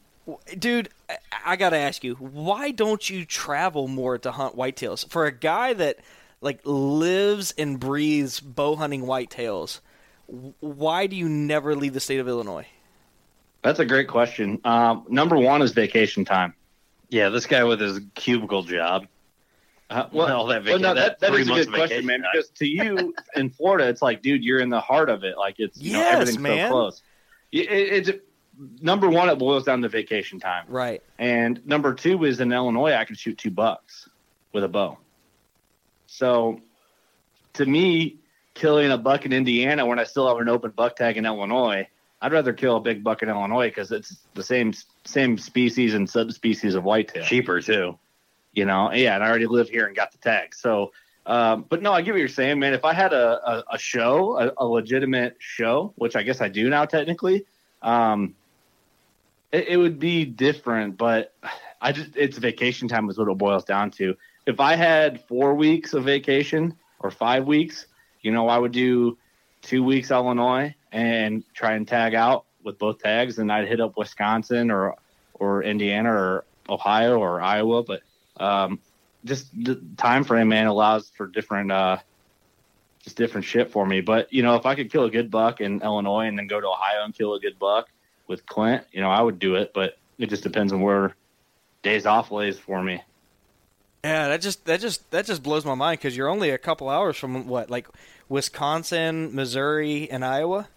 [0.58, 5.10] Dude, I, I got to ask you, why don't you travel more to hunt whitetails?
[5.10, 5.98] For a guy that
[6.42, 9.80] like lives and breathes bow hunting whitetails,
[10.28, 12.68] why do you never leave the state of Illinois?
[13.64, 14.60] That's a great question.
[14.64, 16.54] Um, number one is vacation time.
[17.10, 19.08] Yeah, this guy with his cubicle job.
[19.90, 22.24] Uh, Well, that well, no, that that, that three is a months good question, man.
[22.32, 25.38] Because to you in Florida, it's like, dude, you're in the heart of it.
[25.38, 26.70] Like it's you know, Yes, everything's man.
[26.70, 27.02] so close.
[27.52, 28.20] It, it, it's
[28.82, 29.30] number one.
[29.30, 30.66] It boils down to vacation time.
[30.68, 31.02] Right.
[31.18, 34.10] And number two is in Illinois, I can shoot two bucks
[34.54, 34.98] with a bow.
[36.08, 36.62] So
[37.54, 38.18] to me,
[38.54, 41.88] killing a buck in Indiana when I still have an open buck tag in Illinois,
[42.22, 44.74] I'd rather kill a big buck in Illinois because it's the same
[45.06, 47.24] same species and subspecies of whitetail.
[47.24, 47.98] Cheaper too.
[48.54, 50.54] You know, yeah, and I already live here and got the tag.
[50.54, 50.92] So,
[51.26, 52.74] um, but no, I get what you're saying, man.
[52.74, 56.50] If I had a, a, a show, a, a legitimate show, which I guess I
[56.50, 57.46] do now technically,
[57.82, 58.36] um,
[59.52, 60.98] it, it would be different.
[60.98, 61.34] But
[61.82, 64.16] I just it's vacation time is what it boils down to.
[64.46, 67.88] If I had four weeks of vacation or five weeks,
[68.22, 69.18] you know, I would do
[69.62, 73.98] two weeks Illinois and try and tag out with both tags, and I'd hit up
[73.98, 74.96] Wisconsin or
[75.34, 77.84] or Indiana or Ohio or Iowa.
[77.84, 78.02] But
[78.38, 78.80] um,
[79.26, 81.98] just the time frame, man, allows for different, uh,
[83.04, 84.02] just different shit for me.
[84.02, 86.62] But you know, if I could kill a good buck in Illinois and then go
[86.62, 87.90] to Ohio and kill a good buck
[88.28, 89.72] with Clint, you know, I would do it.
[89.74, 91.16] But it just depends on where
[91.82, 93.02] days off lays for me.
[94.04, 96.90] Yeah, that just that just that just blows my mind because you're only a couple
[96.90, 97.88] hours from what, like
[98.30, 100.68] Wisconsin, Missouri, and Iowa.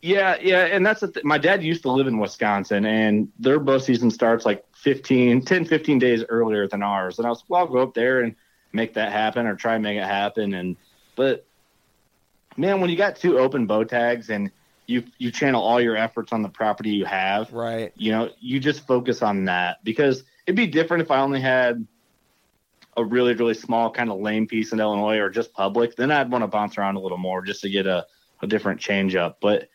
[0.00, 3.58] Yeah, yeah, and that's the th- my dad used to live in Wisconsin, and their
[3.58, 7.18] bow season starts like 15, 10, 15 days earlier than ours.
[7.18, 8.36] And I was, well, I'll go up there and
[8.72, 10.54] make that happen, or try and make it happen.
[10.54, 10.76] And
[11.16, 11.44] but
[12.56, 14.50] man, when you got two open bow tags and
[14.88, 17.92] you you channel all your efforts on the property you have, Right.
[17.96, 21.86] you know, you just focus on that because it'd be different if I only had
[22.96, 25.94] a really, really small kind of lame piece in Illinois or just public.
[25.94, 28.06] Then I'd want to bounce around a little more just to get a,
[28.42, 29.38] a different change up.
[29.40, 29.68] But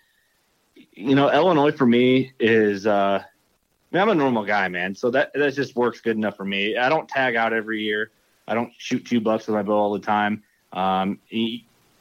[0.92, 2.86] you know, Illinois for me is.
[2.86, 4.96] uh I mean, I'm a normal guy, man.
[4.96, 6.76] So that that just works good enough for me.
[6.76, 8.10] I don't tag out every year.
[8.48, 10.42] I don't shoot two bucks with my bow all the time.
[10.74, 11.20] Um,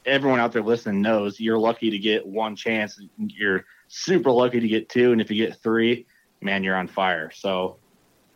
[0.05, 2.99] everyone out there listening knows you're lucky to get one chance.
[3.17, 6.05] You're super lucky to get two, and if you get three,
[6.41, 7.31] man, you're on fire.
[7.31, 7.77] So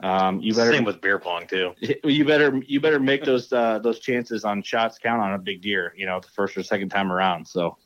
[0.02, 1.74] um, you better Same with beer pong too.
[2.04, 5.62] you better you better make those uh, those chances on shots count on a big
[5.62, 5.94] deer.
[5.96, 7.48] You know, the first or second time around.
[7.48, 7.78] So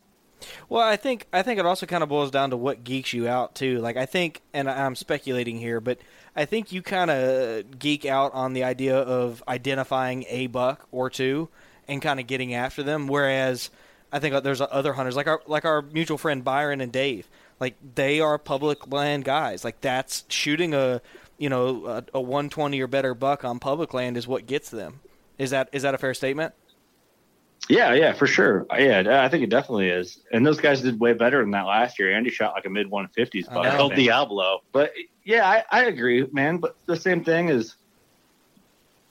[0.68, 3.28] Well, I think I think it also kind of boils down to what geeks you
[3.28, 3.80] out too.
[3.80, 6.00] Like I think, and I'm speculating here, but
[6.36, 11.10] I think you kind of geek out on the idea of identifying a buck or
[11.10, 11.50] two
[11.92, 13.08] and kind of getting after them.
[13.08, 13.70] Whereas
[14.12, 17.30] I think there's other hunters like our like our mutual friend Byron and Dave.
[17.60, 19.64] Like they are public land guys.
[19.64, 21.02] Like that's shooting a
[21.38, 25.02] you know a, a 120 or better buck on public land is what gets them.
[25.38, 26.54] Is that is that a fair statement?
[27.70, 28.66] yeah, yeah, for sure.
[28.78, 30.20] Yeah, I think it definitely is.
[30.32, 32.16] And those guys did way better than that last year.
[32.16, 33.66] Andy shot like a mid 150s I buck.
[33.66, 33.90] El.
[33.90, 34.62] Diablo.
[34.72, 34.92] But
[35.24, 36.58] yeah, I, I agree, man.
[36.58, 37.76] But the same thing is,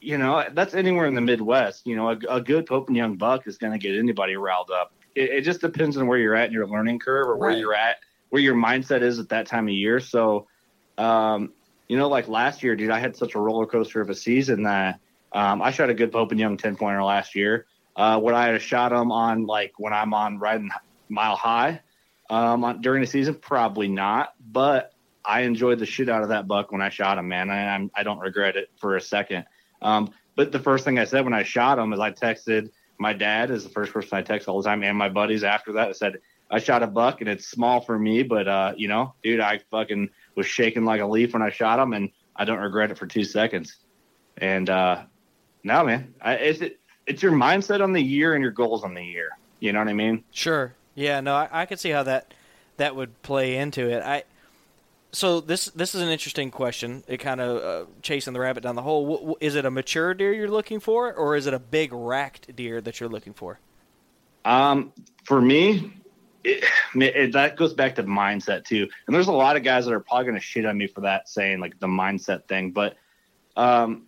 [0.00, 1.86] you know, that's anywhere in the Midwest.
[1.86, 4.70] You know, a, a good Pope and Young buck is going to get anybody riled
[4.70, 4.92] up.
[5.14, 7.58] It, it just depends on where you're at in your learning curve or where Right.
[7.58, 7.96] you're at,
[8.30, 10.00] where your mindset is at that time of year.
[10.00, 10.46] So,
[10.98, 11.52] um,
[11.88, 14.62] you know, like last year, dude, I had such a roller coaster of a season
[14.62, 15.00] that
[15.32, 17.66] um, I shot a good Pope and Young 10 pointer last year.
[17.96, 20.70] Uh, would I have shot them on like when I'm on riding
[21.08, 21.80] mile high
[22.30, 23.34] um, on, during the season?
[23.34, 24.34] Probably not.
[24.40, 24.92] But
[25.24, 27.50] I enjoyed the shit out of that buck when I shot him, man.
[27.50, 29.44] I, I'm, I don't regret it for a second.
[29.82, 33.12] Um, but the first thing I said when I shot him is I texted my
[33.12, 35.88] dad, is the first person I text all the time, and my buddies after that.
[35.88, 36.18] I said,
[36.50, 39.60] I shot a buck and it's small for me, but, uh, you know, dude, I
[39.70, 42.98] fucking was shaking like a leaf when I shot him, and I don't regret it
[42.98, 43.76] for two seconds.
[44.36, 45.04] And, uh,
[45.62, 48.94] no, man, I, it's, it, it's your mindset on the year and your goals on
[48.94, 49.30] the year.
[49.60, 50.24] You know what I mean?
[50.30, 50.74] Sure.
[50.94, 51.20] Yeah.
[51.20, 52.32] No, I, I could see how that
[52.78, 54.02] that would play into it.
[54.02, 54.24] I
[55.12, 57.02] so this this is an interesting question.
[57.06, 59.02] It kind of uh, chasing the rabbit down the hole.
[59.02, 61.92] W- w- is it a mature deer you're looking for, or is it a big
[61.92, 63.58] racked deer that you're looking for?
[64.44, 64.92] Um,
[65.24, 65.92] for me,
[66.44, 68.88] it, it, that goes back to mindset too.
[69.06, 71.02] And there's a lot of guys that are probably going to shit on me for
[71.02, 72.70] that, saying like the mindset thing.
[72.70, 72.96] But
[73.56, 74.06] um,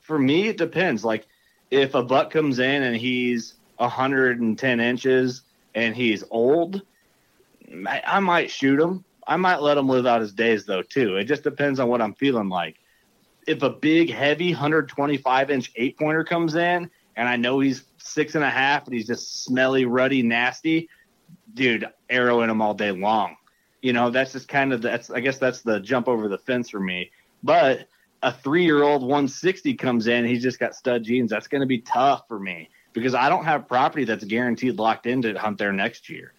[0.00, 1.04] for me, it depends.
[1.04, 1.26] Like
[1.70, 5.42] if a buck comes in and he's 110 inches
[5.74, 6.82] and he's old,
[7.86, 9.04] I, I might shoot him.
[9.26, 11.16] I might let him live out his days though too.
[11.16, 12.76] It just depends on what I'm feeling like.
[13.46, 18.34] If a big, heavy 125 inch eight pointer comes in and I know he's six
[18.34, 20.88] and a half and he's just smelly, ruddy, nasty,
[21.54, 23.36] dude, arrow in him all day long.
[23.80, 26.70] You know, that's just kind of that's I guess that's the jump over the fence
[26.70, 27.10] for me.
[27.42, 27.88] But
[28.22, 31.30] a three year old 160 comes in, he's just got stud genes.
[31.30, 35.06] That's going to be tough for me because I don't have property that's guaranteed locked
[35.06, 36.32] in to hunt there next year.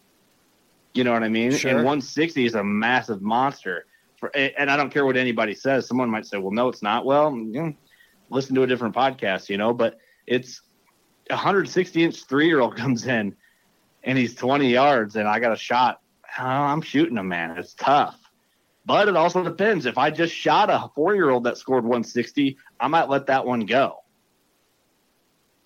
[0.93, 1.51] You know what I mean?
[1.51, 1.71] Sure.
[1.71, 3.85] And 160 is a massive monster.
[4.17, 5.87] For, and I don't care what anybody says.
[5.87, 7.05] Someone might say, well, no, it's not.
[7.05, 7.73] Well, you know,
[8.29, 10.61] listen to a different podcast, you know, but it's
[11.29, 13.35] 160 inch three year old comes in
[14.03, 16.01] and he's 20 yards and I got a shot.
[16.39, 17.57] Oh, I'm shooting him, man.
[17.57, 18.19] It's tough.
[18.85, 19.85] But it also depends.
[19.85, 23.45] If I just shot a four year old that scored 160, I might let that
[23.45, 24.02] one go.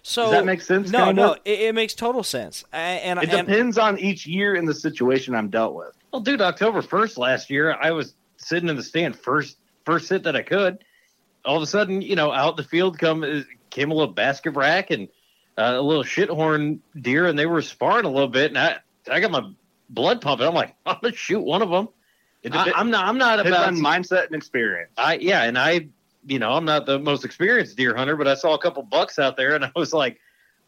[0.07, 1.21] So Does that make sense, No, kinda?
[1.21, 2.63] no, it, it makes total sense.
[2.71, 5.91] And It and, depends on each year and the situation I'm dealt with.
[6.13, 10.23] Well, dude, October first last year, I was sitting in the stand first first hit
[10.23, 10.81] that I could.
[11.43, 14.91] All of a sudden, you know, out the field come came a little basket rack
[14.91, 15.09] and
[15.57, 18.77] uh, a little shithorn deer, and they were sparring a little bit, and I
[19.11, 19.51] I got my
[19.89, 20.47] blood pumping.
[20.47, 21.89] I'm like, I'm gonna shoot one of them.
[22.43, 23.05] It I, dep- I'm not.
[23.05, 24.91] I'm not depends about on mindset and experience.
[24.97, 25.89] I yeah, and I,
[26.27, 29.17] you know, I'm not the most experienced deer hunter, but I saw a couple bucks
[29.19, 30.19] out there, and I was like,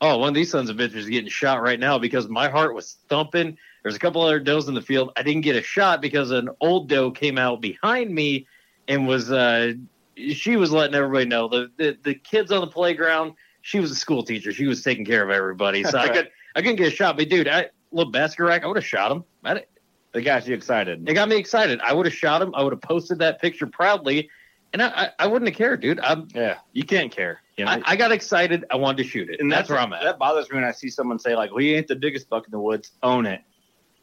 [0.02, 2.74] oh, one of these sons of bitches is getting shot right now because my heart
[2.74, 3.58] was thumping.
[3.84, 5.12] There's a couple other does in the field.
[5.16, 8.48] I didn't get a shot because an old doe came out behind me
[8.88, 9.74] and was uh,
[10.18, 13.34] she was letting everybody know the, the the kids on the playground.
[13.62, 14.52] She was a school teacher.
[14.52, 17.18] She was taking care of everybody, so I could I couldn't get a shot.
[17.18, 19.24] But dude, I little basket rack, I would have shot him.
[19.44, 19.64] I,
[20.14, 21.08] It got you excited.
[21.08, 21.80] it got me excited.
[21.82, 22.54] I would have shot him.
[22.56, 24.30] I would have posted that picture proudly,
[24.74, 26.00] and I, I, I wouldn't have cared, dude.
[26.00, 27.42] I'm, Yeah, you can't care.
[27.58, 27.72] You know?
[27.72, 28.66] I, I got excited.
[28.70, 30.04] I wanted to shoot it, and that's, where I'm at.
[30.04, 32.46] That bothers me when I see someone say like, "Well, you ain't the biggest buck
[32.46, 32.92] in the woods.
[33.04, 33.42] Own it.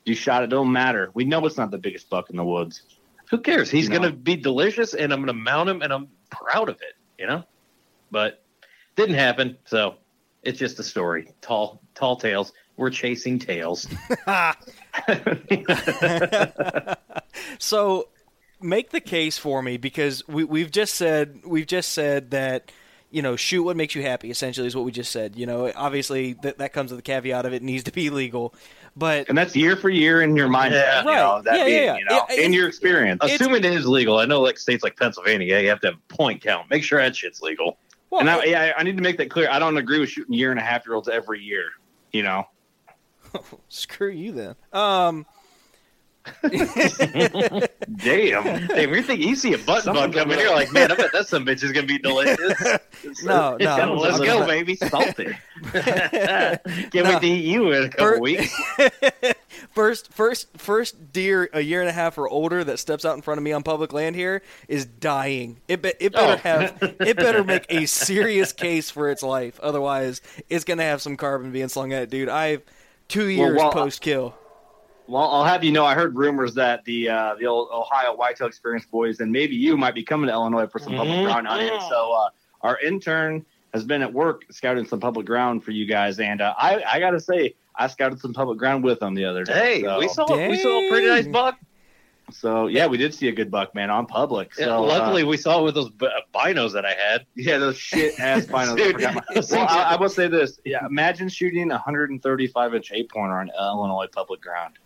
[0.05, 0.49] You shot it.
[0.49, 1.11] Don't matter.
[1.15, 2.83] We know it's not the biggest buck in the woods.
[3.31, 3.71] Who cares?
[3.71, 6.69] He's You going to be delicious, and I'm going to mount him, and I'm proud
[6.69, 6.95] of it.
[7.19, 7.45] You know,
[8.11, 8.43] but
[8.95, 9.57] didn't happen.
[9.65, 9.97] So
[10.43, 11.33] it's just a story.
[11.41, 12.53] Tall, tall tales.
[12.77, 13.87] We're Chasing Tales.
[17.59, 18.09] so
[18.61, 22.73] make the case for me because we we've just said we've just said that
[23.11, 25.71] you know shoot what makes you happy essentially is what we just said you know
[25.77, 28.55] obviously that that comes with the caveat of it needs to be legal
[28.97, 30.73] But And that's year for year in your mind.
[30.75, 31.01] Yeah.
[31.01, 31.45] you know, Right.
[31.45, 31.99] that Yeah, being, yeah, yeah.
[31.99, 33.21] you know, Yeah, in your experience.
[33.23, 36.15] Assuming it is legal, I know like states like Pennsylvania, you have to have a
[36.15, 36.71] point count.
[36.71, 37.77] Make sure that shit's legal.
[38.09, 39.51] well, and I, yeah, I need to make that clear.
[39.51, 41.65] I don't agree with shooting year and a half year olds every year.
[42.13, 42.45] You know,
[43.69, 44.55] screw you then.
[44.73, 45.27] Um,
[47.97, 48.43] damn.
[48.69, 51.27] Hey, you're thinking you see a button buck coming, you're like, man, I bet that
[51.27, 52.39] some bitch is gonna be delicious.
[53.25, 53.95] no, no.
[53.95, 54.77] let's go, baby.
[54.77, 55.37] Salty.
[55.73, 57.05] Can't No.
[57.05, 58.55] wait to eat you in a couple Bert- weeks.
[59.75, 63.23] first, first, first deer a year and a half or older that steps out in
[63.23, 65.61] front of me on public land here is dying.
[65.69, 66.37] It be, it better Oh.
[66.37, 69.59] have it better make a serious case for its life.
[69.61, 72.29] Otherwise, it's gonna have some carbon being slung at it, dude.
[72.29, 72.63] I've
[73.09, 74.35] two years well, post kill.
[75.09, 78.49] Well, I'll have you know, I heard rumors that the uh, the old Ohio Whitetail
[78.49, 81.25] Experience boys and maybe you might be coming to Illinois for some public Mhm.
[81.25, 81.79] ground hunting.
[81.89, 82.29] So uh,
[82.63, 86.55] our intern has been at work scouting some public ground for you guys, and uh,
[86.59, 89.53] I I gotta say I scouted some public ground with them the other day.
[89.53, 91.57] Hey, so, we saw we saw a pretty nice buck.
[92.33, 94.55] so yeah, we did see a good buck, man, on public.
[94.55, 97.27] So Yeah, uh, luckily, we saw it with those b- binos that I had.
[97.37, 98.73] yeah, those shit ass binos.
[98.73, 102.75] I Dude, forgot my- well, I, I will say this: yeah, imagine shooting a 135
[102.75, 104.79] inch eight pointer on Illinois public ground.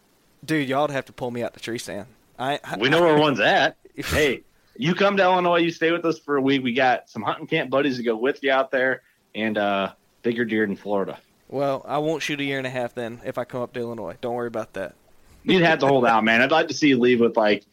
[0.51, 2.09] Dude, y'all'd have to pull me out the tree stand.
[2.37, 3.77] I, I We know where one's at.
[3.95, 4.43] hey,
[4.77, 6.65] you come to Illinois, you stay with us for a week.
[6.65, 9.93] We got some hunting camp buddies to go with you out there, and uh,
[10.23, 11.21] bigger deer in Florida.
[11.47, 13.79] Well, I won't shoot a year and a half then if I come up to
[13.81, 14.17] Illinois.
[14.21, 14.97] Don't worry about that.
[15.45, 16.43] You'd have to hold out, man.
[16.43, 17.65] I'd like to see you leave with like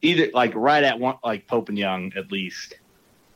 [0.00, 2.72] either like right at one, like Pope and Young at least.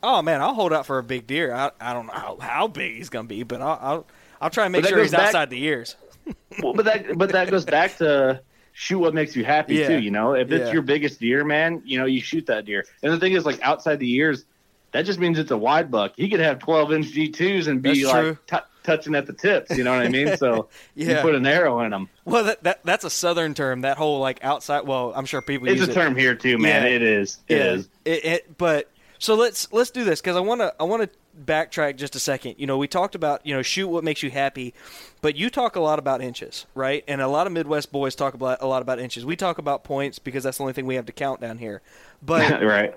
[0.02, 1.52] Oh man, I'll hold out for a big deer.
[1.52, 4.06] I, I don't know how, how big he's gonna be, but I'll I'll,
[4.40, 5.94] I'll try and make sure he's back- outside the ears.
[6.62, 8.40] Well, but that but that goes back to
[8.80, 9.88] shoot what makes you happy Yeah.
[9.88, 9.98] too.
[9.98, 10.72] You know, if it's Yeah.
[10.72, 12.84] your biggest deer, man, you know you shoot that deer.
[13.02, 14.44] And the thing is, like outside the years,
[14.92, 16.12] that just means it's a wide buck.
[16.16, 19.76] He could have 12 inch G2s and be That's like t- touching at the tips.
[19.76, 20.36] You know what I mean?
[20.36, 21.22] So you Yeah.
[21.22, 22.08] put an arrow in them.
[22.24, 23.80] Well, that, that that's a southern term.
[23.80, 24.86] That whole like outside.
[24.86, 25.94] Well, I'm sure people It's use a it.
[25.94, 26.84] term here too, man.
[26.84, 26.88] Yeah.
[26.90, 27.38] It is.
[27.48, 27.88] It yeah, is.
[28.04, 31.10] It, it, but so let's let's do this because I want to I want to
[31.44, 32.56] backtrack just a second.
[32.58, 34.74] You know, we talked about you know shoot what makes you happy,
[35.20, 37.04] but you talk a lot about inches, right?
[37.08, 39.24] And a lot of Midwest boys talk about a lot about inches.
[39.24, 41.82] We talk about points because that's the only thing we have to count down here.
[42.22, 42.94] But right.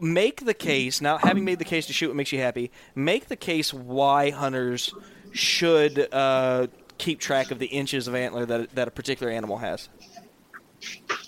[0.00, 3.28] make the case now having made the case to shoot what makes you happy make
[3.28, 4.94] the case why hunters
[5.32, 6.66] should uh,
[6.96, 9.90] keep track of the inches of antler that, that a particular animal has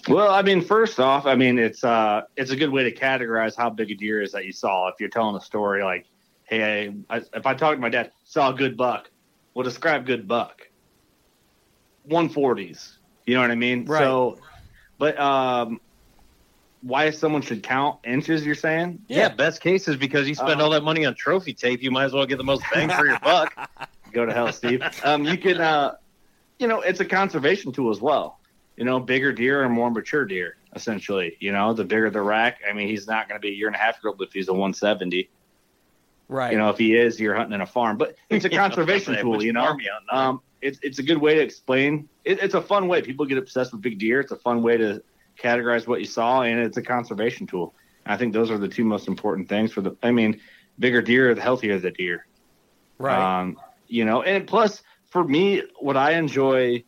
[0.09, 3.55] Well, I mean, first off, I mean it's uh it's a good way to categorize
[3.57, 4.89] how big a deer is that you saw.
[4.89, 6.07] If you're telling a story like,
[6.49, 9.11] hey, I, if I talk to my dad, saw a good buck,
[9.55, 10.63] well, describe good buck.
[12.09, 12.97] 140s.
[13.27, 13.85] You know what I mean?
[13.85, 13.99] Right.
[13.99, 14.39] So,
[14.97, 15.81] but um,
[16.81, 18.47] why someone should count inches?
[18.47, 19.01] You're saying?
[19.09, 21.91] Yeah, best case is because you spend Uh, all that money on trophy tape, you
[21.91, 23.55] might as well get the most bang for your buck.
[24.13, 24.83] Go to hell, Steve.
[25.05, 25.97] Um, you can, uh,
[26.59, 28.39] you know, it's a conservation tool as well.
[28.77, 31.37] You know, bigger deer are more mature deer, essentially.
[31.41, 32.61] You know, the bigger the rack.
[32.69, 34.33] I mean, he's not going to be a year and a half year old if
[34.33, 35.29] he's a 170.
[36.29, 37.97] Right You know, if he is, you're hunting in a farm.
[37.97, 39.43] But it's a conservation Which tool.
[39.43, 39.76] You know,
[40.11, 42.09] um, it's it's a good way to explain.
[42.24, 43.03] It, it's a fun way.
[43.03, 44.20] People get obsessed with big deer.
[44.20, 45.03] It's a fun way to
[45.41, 47.74] categorize what you saw, and it's a conservation tool.
[48.07, 49.97] I think those are the two most important things for the.
[50.03, 50.41] I mean,
[50.79, 52.26] bigger deer, the healthier the deer.
[52.99, 56.85] right Um, you know, and plus for me, what I enjoy,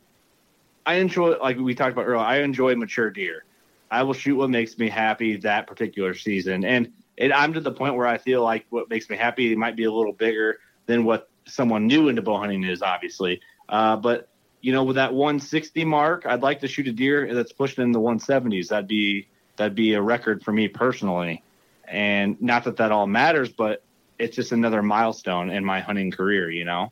[0.85, 2.25] I enjoy like we talked about earlier.
[2.25, 3.45] I enjoy mature deer.
[3.89, 7.71] I will shoot what makes me happy that particular season, and it, I'm to the
[7.71, 11.03] point where I feel like what makes me happy might be a little bigger than
[11.03, 13.41] what someone new into bow hunting is, obviously.
[13.69, 14.27] Uh, but
[14.61, 17.91] you know, with that 160 mark, I'd like to shoot a deer that's pushing in
[17.91, 18.67] the 170s.
[18.67, 21.43] That'd be that'd be a record for me personally,
[21.87, 23.83] and not that that all matters, but
[24.19, 26.91] it's just another milestone in my hunting career, you know.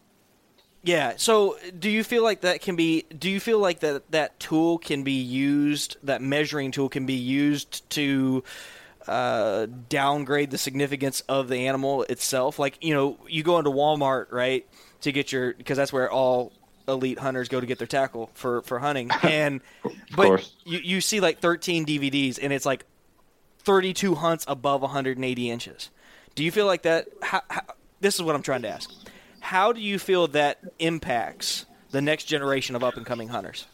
[0.81, 1.13] Yeah.
[1.17, 3.05] So, do you feel like that can be?
[3.17, 5.97] Do you feel like that that tool can be used?
[6.03, 8.43] That measuring tool can be used to
[9.09, 12.59] uh, downgrade the significance of the animal itself.
[12.59, 14.67] Like you know, you go into Walmart, right,
[15.01, 16.53] to get your because that's where all
[16.87, 19.09] elite hunters go to get their tackle for for hunting.
[19.23, 19.61] And
[20.15, 20.55] but course.
[20.63, 22.85] you you see like 13 DVDs, and it's like
[23.59, 25.89] 32 hunts above 180 inches.
[26.35, 27.07] Do you feel like that?
[27.21, 27.61] How, how,
[27.99, 28.91] this is what I'm trying to ask.
[29.39, 33.65] How do you feel that impacts the next generation of up and coming hunters?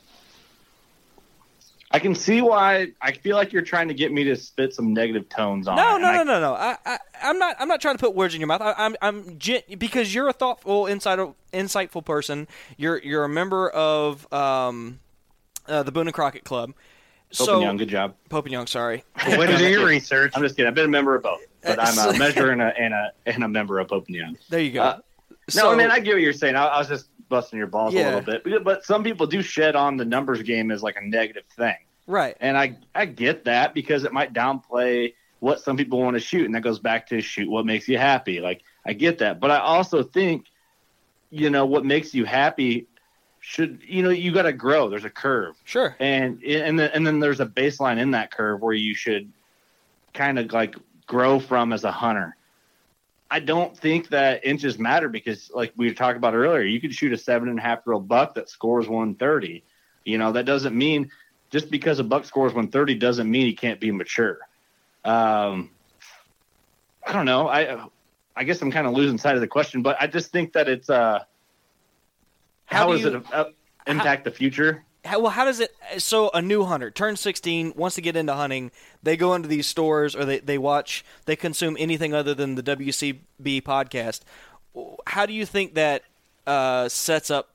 [1.91, 2.87] I can see why.
[3.01, 5.75] I feel like you're trying to get me to spit some negative tones on.
[5.77, 6.53] No, it, no, no, I- no, no.
[6.55, 7.55] I, I, I'm not.
[7.59, 8.61] I'm not trying to put words in your mouth.
[8.61, 12.47] I, I'm, I'm gen- because you're a thoughtful, insightful, insightful person.
[12.77, 14.99] You're, you're a member of um,
[15.67, 16.73] uh, the Boone and Crockett Club.
[17.37, 18.15] Pope so and Young, good job.
[18.29, 19.03] Pope and Young, sorry.
[19.27, 20.31] Way to do your research.
[20.35, 20.67] I'm just kidding.
[20.67, 23.11] I've been a member of both, but I'm Uh, a measurer and a and a
[23.25, 24.37] and a member of Pope and Young.
[24.49, 24.81] There you go.
[24.81, 25.01] Uh, No,
[25.49, 26.55] So- I mean I get what you're saying.
[26.55, 28.15] I, I was just busting your balls Yeah.
[28.15, 31.01] a little bit, but some people do shed on the numbers game as like a
[31.01, 31.75] negative thing,
[32.07, 32.35] right.
[32.39, 36.45] and I I get that because it might downplay what some people want to shoot,
[36.45, 38.39] and that goes back to shoot what makes you happy.
[38.39, 40.45] Like I get that, but I also think,
[41.29, 42.87] you know, what makes you happy
[43.41, 44.89] should you know you got to grow.
[44.89, 45.95] There's a curve, Sure.
[45.99, 49.31] and and then, and then there's a baseline in that curve where you should
[50.13, 50.75] kind of like
[51.07, 52.35] grow from as a hunter.
[53.29, 57.11] I don't think that inches matter because, like we talked about earlier, you could shoot
[57.13, 59.63] a seven and a half year old buck that scores 130.
[60.03, 61.09] You know, that doesn't mean
[61.51, 64.37] just because a buck scores 130 doesn't mean he can't be mature.
[65.03, 65.71] Um,
[67.05, 67.47] I don't know.
[67.47, 67.85] I
[68.35, 70.67] I guess I'm kind of losing sight of the question, but I just think that
[70.67, 71.23] it's uh,
[72.65, 73.45] How how does you- it uh,
[73.87, 74.83] impact the future?
[75.05, 75.75] How, well, how does it?
[75.97, 78.71] So a new hunter turns 16, wants to get into hunting.
[79.03, 82.63] They go into these stores or they, they watch, they consume anything other than the
[82.63, 84.21] WCB podcast.
[85.07, 86.03] How do you think that
[86.47, 87.49] uh, sets up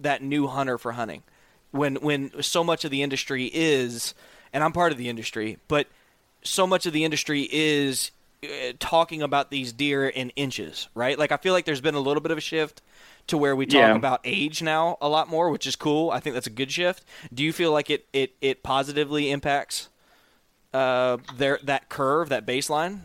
[0.00, 1.22] that new hunter for hunting?
[1.70, 4.14] When when so much of the industry is,
[4.52, 5.86] and I'm part of the industry, but
[6.42, 8.10] so much of the industry is
[8.42, 11.18] uh, talking about these deer in inches, right?
[11.18, 12.80] Like I feel like there's been a little bit of a shift
[13.28, 13.94] to where we talk Yeah.
[13.94, 16.10] about age now a lot more, which is cool.
[16.10, 17.04] I think that's a good shift.
[17.32, 19.88] Do you feel like it it, it positively impacts
[20.72, 23.00] uh, their that curve, that baseline?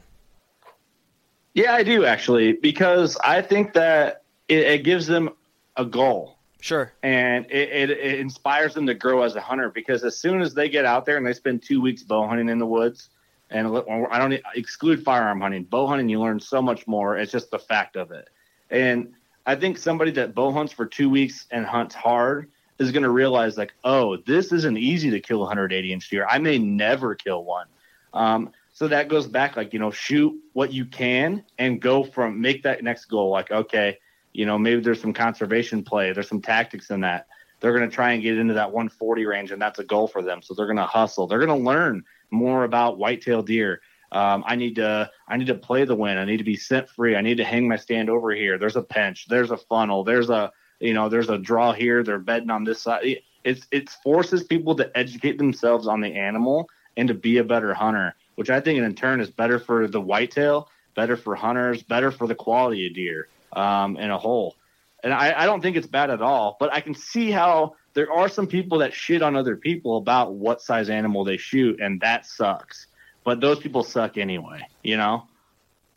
[1.54, 5.30] Yeah, I do actually, because I think that it, it gives them
[5.78, 6.94] a goal Sure.
[7.02, 9.70] and it, it, it inspires them to grow as a hunter.
[9.70, 12.50] Because as soon as they get out there and they spend two weeks bow hunting
[12.50, 13.10] in the woods,
[13.50, 17.18] and I don't exclude firearm hunting, bow hunting, you learn so much more.
[17.18, 18.30] It's just the fact of it.
[18.70, 19.14] And
[19.46, 23.10] I think somebody that bow hunts for two weeks and hunts hard is going to
[23.10, 26.26] realize, like, oh, this isn't easy to kill a 180 inch deer.
[26.28, 27.68] I may never kill one.
[28.14, 32.42] Um, so that goes back, like, you know, shoot what you can and go from
[32.42, 33.30] make that next goal.
[33.30, 33.98] Like, okay,
[34.34, 37.28] you know, maybe there's some conservation play, there's some tactics in that.
[37.60, 40.24] They're going to try and get into that 140 range, and that's a goal for
[40.24, 40.42] them.
[40.42, 41.28] So they're going to hustle.
[41.28, 43.82] They're going to learn more about whitetail deer.
[44.12, 46.20] Um, I need to I need to play the wind.
[46.20, 47.16] I need to be scent free.
[47.16, 48.58] I need to hang my stand over here.
[48.58, 49.28] There's a pinch.
[49.28, 50.04] There's a funnel.
[50.04, 52.04] There's a you know there's a draw here.
[52.04, 53.06] They're betting on this side.
[53.06, 57.44] It- It's it forces people to educate themselves on the animal and to be a
[57.44, 61.82] better hunter, which I think in turn is better for the whitetail, better for hunters,
[61.82, 64.56] better for the quality of deer um, in a whole.
[65.04, 68.12] And I, I don't think it's bad at all, but I can see how there
[68.12, 72.00] are some people that shit on other people about what size animal they shoot, and
[72.02, 72.86] that sucks.
[73.24, 75.28] But those people suck anyway, you know?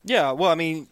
[0.05, 0.89] Yeah, well, I mean,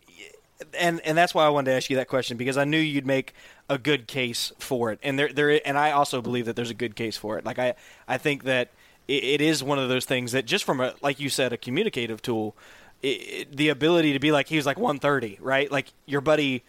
[0.78, 3.06] and and that's why I wanted to ask you that question because I knew you'd
[3.06, 3.34] make
[3.68, 6.74] a good case for it, and there there and I also believe that there's a
[6.74, 7.44] good case for it.
[7.44, 7.74] Like I
[8.08, 8.70] I think that
[9.08, 11.58] it, it is one of those things that just from a like you said a
[11.58, 12.56] communicative tool,
[13.02, 15.70] it, it- the ability to be like he was like 130, right?
[15.70, 16.64] Like your buddy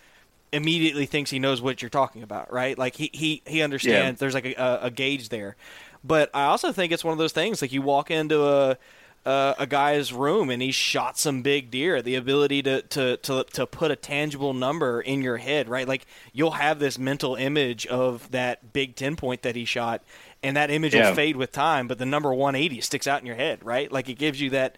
[0.52, 2.78] immediately thinks he knows what you're talking about, right?
[2.78, 4.20] Like he he he understands.
[4.20, 5.56] There's like a, a, a gauge there,
[6.04, 8.78] but I also think it's one of those things like you walk into a
[9.26, 12.02] uh, a guy's room and he shot some big deer.
[12.02, 15.88] The ability to, to to to put a tangible number in your head, right?
[15.88, 20.04] Like you'll have this mental image of that big ten point that he shot,
[20.42, 21.10] and that image Yeah.
[21.10, 23.92] will fade with time, but the number 180 sticks out in your head, right?
[23.92, 24.78] Like it gives you that.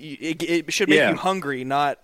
[0.00, 1.10] It, it should make Yeah.
[1.10, 1.98] you hungry, not.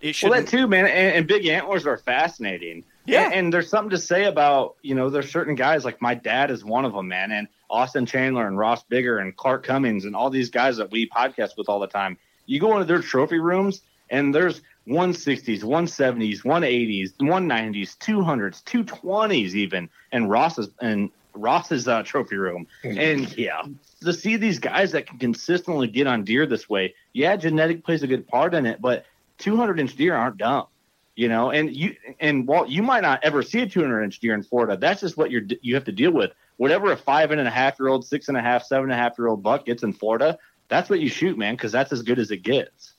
[0.00, 0.30] It should.
[0.30, 0.86] Well, that too, man.
[0.86, 2.82] And, and big antlers are fascinating.
[3.04, 3.26] Yeah.
[3.26, 6.50] And, and there's something to say about, you know, there's certain guys like my dad
[6.50, 7.30] is one of them, man.
[7.30, 11.08] And Austin Chandler and Ross Bigger and Clark Cummings and all these guys that we
[11.08, 12.16] podcast with all the time.
[12.46, 19.88] You go into their trophy rooms and there's 160s, 170s, 180s, 190s, 200s, 220s even,
[20.12, 22.66] and Ross's and Ross's uh, trophy room.
[22.84, 23.62] And yeah,
[24.02, 28.02] to see these guys that can consistently get on deer this way, yeah, genetic plays
[28.02, 29.04] a good part in it, but
[29.38, 30.66] 200 inch deer aren't dumb,
[31.14, 31.50] you know.
[31.50, 34.76] And you and Walt, you might not ever see a 200 inch deer in Florida.
[34.76, 36.32] That's just what you're you have to deal with.
[36.56, 39.02] Whatever a five and a half year old, six and a half, seven and a
[39.02, 40.38] half year old buck gets in Florida,
[40.68, 42.94] that's what you shoot, man, because that's as good as it gets.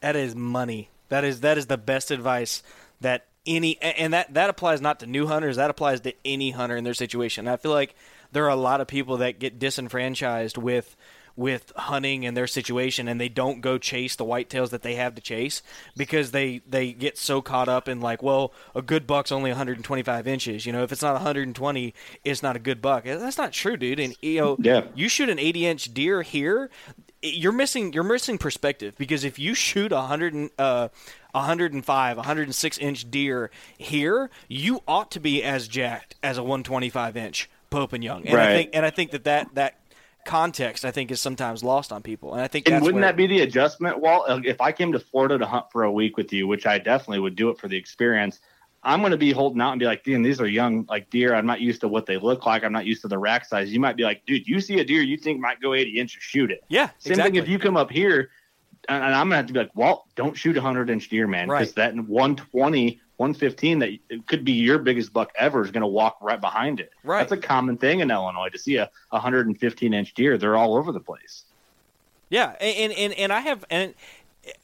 [0.00, 0.88] That is money.
[1.08, 2.62] That is that is the best advice
[3.00, 5.56] that any and that that applies not to new hunters.
[5.56, 7.48] That applies to any hunter in their situation.
[7.48, 7.94] I feel like
[8.32, 10.96] there are a lot of people that get disenfranchised with
[11.40, 15.14] with hunting and their situation and they don't go chase the whitetails that they have
[15.14, 15.62] to chase
[15.96, 20.28] because they they get so caught up in like well a good buck's only 125
[20.28, 20.66] inches.
[20.66, 23.04] You know if it's not 120 it's not a good buck.
[23.04, 23.98] That's not true dude.
[23.98, 24.82] And you know Yeah.
[24.94, 26.68] you shoot an 80 inch deer here
[27.22, 30.88] you're missing you're missing perspective because if you shoot a 100 and, uh
[31.32, 37.48] 105 106 inch deer here you ought to be as jacked as a 125 inch
[37.70, 38.26] pope and young.
[38.26, 39.79] And i think and i think that that that
[40.24, 43.26] context i think is sometimes lost on people and i think And wouldn't that be
[43.26, 44.44] the adjustment, Walt?
[44.44, 47.20] If I came to Florida to hunt for a week with you, which I definitely
[47.20, 48.40] would do it for the experience,
[48.82, 51.34] I'm going to be holding out and be like, damn, these are young like deer.
[51.34, 52.64] I'm not used to what they look like.
[52.64, 53.72] I'm not used to the rack size.
[53.72, 56.22] You might be like, dude, you see a deer you think might go 80 inches,
[56.22, 56.64] shoot it.
[56.68, 57.32] Yeah, Same exactly.
[57.32, 58.30] thing if you come up here,
[58.88, 61.48] and, I'm gonna have to be like, well, don't shoot a hundred inch deer, man,
[61.48, 61.94] because Right.
[61.94, 66.40] that 120, 115 that it could be your biggest buck ever is gonna walk right
[66.40, 66.92] behind it.
[67.04, 67.18] Right.
[67.18, 70.38] That's a common thing in Illinois to see a 115 inch deer.
[70.38, 71.44] They're all over the place.
[72.30, 73.94] Yeah, and and and I have and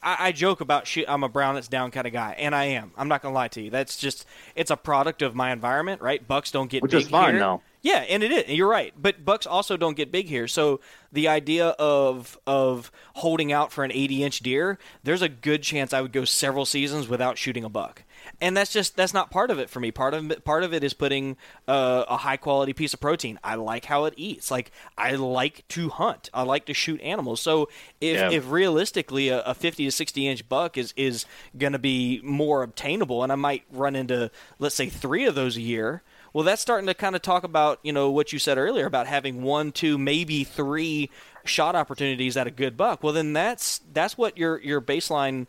[0.01, 1.05] I, I joke about shoot.
[1.07, 2.91] I'm a brown that's down kind of guy, and I am.
[2.97, 3.69] I'm not gonna lie to you.
[3.69, 6.25] That's just it's a product of my environment, right?
[6.25, 7.59] Bucks don't get Which big is fine, here.
[7.87, 8.49] Yeah, and it is.
[8.49, 10.45] You're right, but bucks also don't get big here.
[10.49, 15.63] So the idea of of holding out for an 80 inch deer, there's a good
[15.63, 18.03] chance I would go several seasons without shooting a buck,
[18.41, 19.91] and that's just that's not part of it for me.
[19.91, 23.39] Part of part of it is putting uh, a high quality piece of protein.
[23.41, 24.51] I like how it eats.
[24.51, 26.29] Like I like to hunt.
[26.33, 27.39] I like to shoot animals.
[27.39, 27.69] So
[28.01, 28.31] if Yeah.
[28.31, 31.25] if realistically a, a 50 to 60 inch buck is is
[31.57, 34.29] going to be more obtainable, and I might run into
[34.59, 36.01] let's say three of those a year.
[36.33, 39.07] Well, that's starting to kind of talk about you know what you said earlier about
[39.07, 41.09] having one, two, maybe three
[41.45, 43.03] shot opportunities at a good buck.
[43.03, 45.47] Well, then that's that's what your your baseline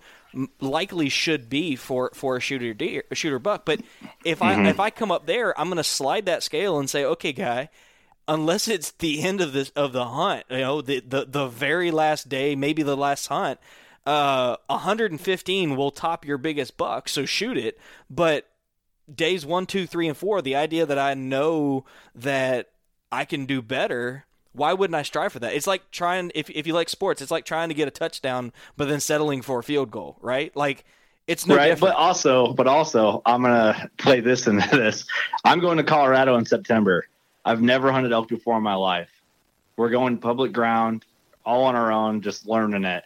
[0.60, 3.64] likely should be for for a shooter deer, a shooter buck.
[3.64, 3.80] But
[4.24, 7.04] if I if I come up there, I'm going to slide that scale and say,
[7.04, 7.68] okay, guy,
[8.26, 11.90] unless it's the end of this of the hunt, you know, the the, the very
[11.90, 13.58] last day, maybe the last hunt,
[14.06, 17.78] uh, 115 will top your biggest buck, so shoot it.
[18.08, 18.47] But
[19.12, 21.84] days one, two, three, and four, the idea that I know
[22.14, 22.70] that
[23.10, 24.24] I can do better.
[24.52, 25.54] Why wouldn't I strive for that?
[25.54, 28.52] It's like trying if if you like sports, it's like trying to get a touchdown,
[28.76, 30.54] but then settling for a field goal, right?
[30.56, 30.84] Like
[31.26, 31.68] it's no right.
[31.68, 31.94] different.
[31.94, 35.04] But also, but also, I'm gonna play this into this.
[35.44, 37.06] I'm going to Colorado in September.
[37.44, 39.10] I've never hunted elk before in my life.
[39.76, 41.04] We're going public ground,
[41.46, 43.04] all on our own, just learning it.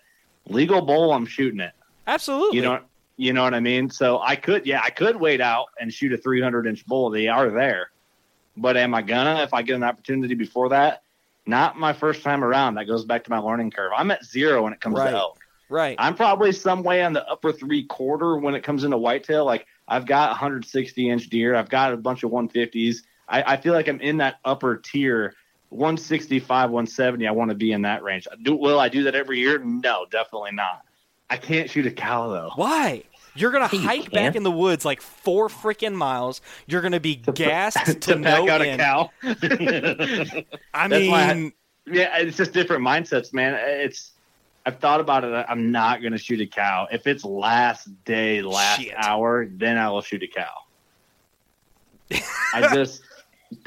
[0.49, 1.73] Legal bull, I'm shooting it.
[2.07, 2.57] Absolutely.
[2.57, 2.81] You know,
[3.23, 3.89] you know what I mean.
[3.91, 7.11] So I could, yeah, I could wait out and shoot a 300 inch bull.
[7.11, 7.91] They are there,
[8.57, 11.03] but am I gonna if I get an opportunity before that?
[11.47, 12.75] Not my first time around.
[12.75, 13.93] That goes back to my learning curve.
[13.97, 15.11] I'm at zero when it comes Right.
[15.11, 15.39] to elk.
[15.69, 15.97] right.
[15.99, 19.45] I'm probably some way on the upper three quarter when it comes into whitetail.
[19.45, 21.55] Like I've got 160 inch deer.
[21.55, 22.99] I've got a bunch of 150s.
[23.29, 25.35] I, I feel like I'm in that upper tier.
[25.71, 27.27] 165, 170.
[27.27, 28.29] I want to be in that range.
[28.43, 29.59] Do, will I do that every year?
[29.59, 30.83] No, definitely not.
[31.31, 32.51] I can't shoot a cow though.
[32.57, 33.05] Why?
[33.35, 36.41] You're gonna You hike back in the woods like four freaking miles.
[36.67, 38.81] You're gonna be gassed to, to no pack out end.
[38.81, 39.11] a cow.
[40.75, 41.53] I That's why I- mean,
[41.87, 43.55] yeah, it's just different mindsets, man.
[43.61, 44.13] It's
[44.65, 45.47] I've thought about it.
[45.49, 46.87] I'm not going to shoot a cow.
[46.93, 48.95] If it's last day, last Shit.
[48.97, 50.47] hour, then I will shoot a cow.
[52.55, 53.03] I just,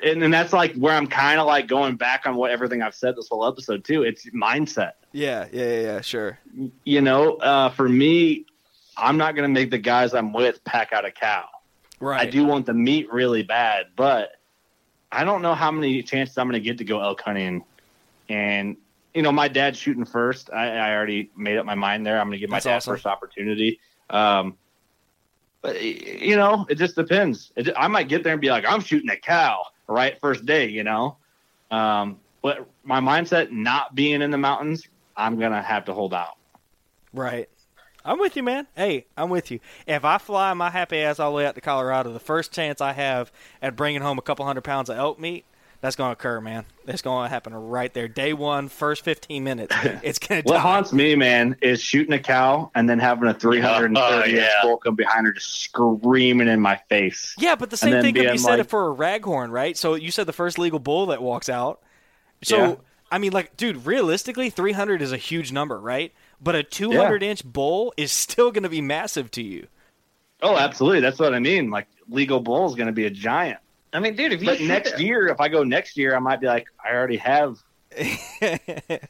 [0.03, 2.95] and, and that's like where I'm kind of like going back on what everything I've
[2.95, 4.03] said this whole episode too.
[4.03, 4.93] It's mindset.
[5.11, 6.39] yeah, yeah, yeah, yeah, sure.
[6.85, 8.45] You know, uh, for me,
[8.97, 11.45] I'm not going to make the guys I'm with pack out a cow.
[11.99, 12.27] Right.
[12.27, 14.31] I do want the meat really bad, but
[15.11, 17.63] I don't know how many chances I'm going to get to go elk hunting.
[18.29, 18.77] And
[19.13, 20.49] you know, my dad's shooting first.
[20.51, 22.19] I, I already made up my mind there.
[22.19, 22.95] I'm going to give my That's dad awesome.
[22.95, 23.79] first opportunity.
[24.09, 24.57] Um,
[25.61, 27.51] but you know, it just depends.
[27.55, 30.69] It, I might get there and be like, I'm shooting a cow right first day.
[30.69, 31.17] You know,
[31.71, 34.87] um, but my mindset not being in the mountains,
[35.17, 36.37] I'm gonna have to hold out.
[37.13, 37.49] Right.
[38.05, 38.67] I'm with you, man.
[38.75, 39.59] Hey, I'm with you.
[39.87, 42.79] If I fly my happy ass all the way out to Colorado, the first chance
[42.79, 43.31] I have
[43.61, 45.43] at bringing home a couple hundred pounds of elk meat,
[45.81, 46.65] that's going to occur, man.
[46.85, 48.07] That's going to happen right there.
[48.07, 49.75] Day one, first 15 minutes.
[50.03, 50.59] It's going to What die.
[50.61, 54.49] haunts me, man, is shooting a cow and then having a 330 Oh, inch yeah.
[54.61, 57.35] bull come behind her, just screaming in my face.
[57.39, 59.75] Yeah, but the same thing could be said like- for a raghorn, right?
[59.77, 61.81] So you said the first legal bull that walks out.
[62.43, 62.75] So Yeah.
[63.11, 66.11] I mean, like, dude, realistically, 300 is a huge number, right?
[66.45, 69.67] But a 200 inch bull is still going to be massive to you.
[70.41, 70.99] Oh, absolutely.
[71.01, 71.69] That's what I mean.
[71.71, 73.57] Like legal bull is going to be a giant.
[73.91, 76.19] I mean, dude, if you But next that- year, if I go next year, I
[76.19, 77.57] might be like, I already have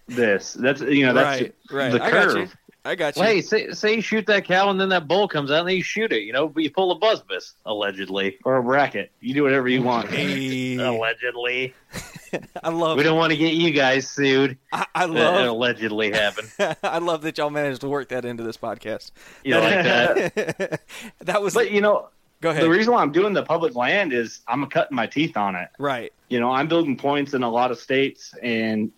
[0.07, 0.53] this.
[0.53, 1.91] That's you know that's right, right.
[1.91, 2.33] the I got you.
[2.33, 2.55] curve.
[2.85, 3.21] I got you.
[3.21, 5.69] Well, hey, say, say you shoot that cow and then that bull comes out and
[5.69, 6.21] then you shoot it.
[6.21, 8.37] You know, you pull a buzzbus allegedly.
[8.45, 9.11] Or a bracket.
[9.21, 10.07] You do whatever you want.
[10.09, 11.73] Hey, Allegedly,
[12.63, 14.57] I love we don't want to get you guys sued.
[14.71, 16.49] I, I That love allegedly happened.
[16.83, 19.11] I love that y'all managed to work that into this podcast.
[19.43, 20.81] You like that?
[21.21, 22.09] that was But you know,
[22.41, 22.61] go ahead.
[22.63, 25.69] the reason why I'm doing the public land is I'm cutting my teeth on it.
[25.79, 26.13] right.
[26.29, 28.91] You know, I'm building points in a lot of states, and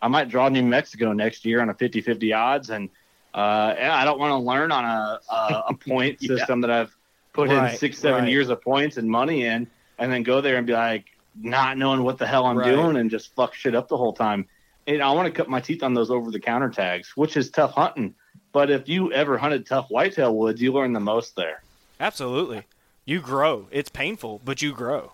[0.00, 2.88] I might draw New Mexico next year on a 50-50 odds, and
[3.38, 6.28] uh, and I don't want to learn on a a, a point Yeah.
[6.38, 6.94] system that I've
[7.32, 8.30] put Right, in six, seven right.
[8.30, 9.68] years of points and money in,
[9.98, 11.06] and then go there and be like
[11.40, 12.72] not knowing what the hell I'm Right.
[12.72, 14.48] doing and just fuck shit up the whole time.
[14.88, 17.50] And I want to cut my teeth on those over the counter tags, which is
[17.50, 18.14] tough hunting.
[18.52, 21.62] But if you ever hunted tough whitetail woods, you learn the most there.
[22.00, 22.64] Absolutely.
[23.04, 23.68] You grow.
[23.70, 25.12] It's painful, but you grow.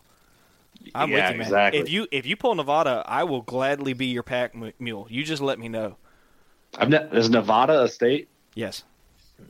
[0.95, 1.47] I'm Yeah, with you, man.
[1.49, 1.81] exactly.
[1.81, 5.07] If you if you pull Nevada, I will gladly be your pack mule.
[5.11, 5.97] You just let me know.
[6.79, 8.29] I'm not, is Nevada a state?
[8.55, 8.83] Yes,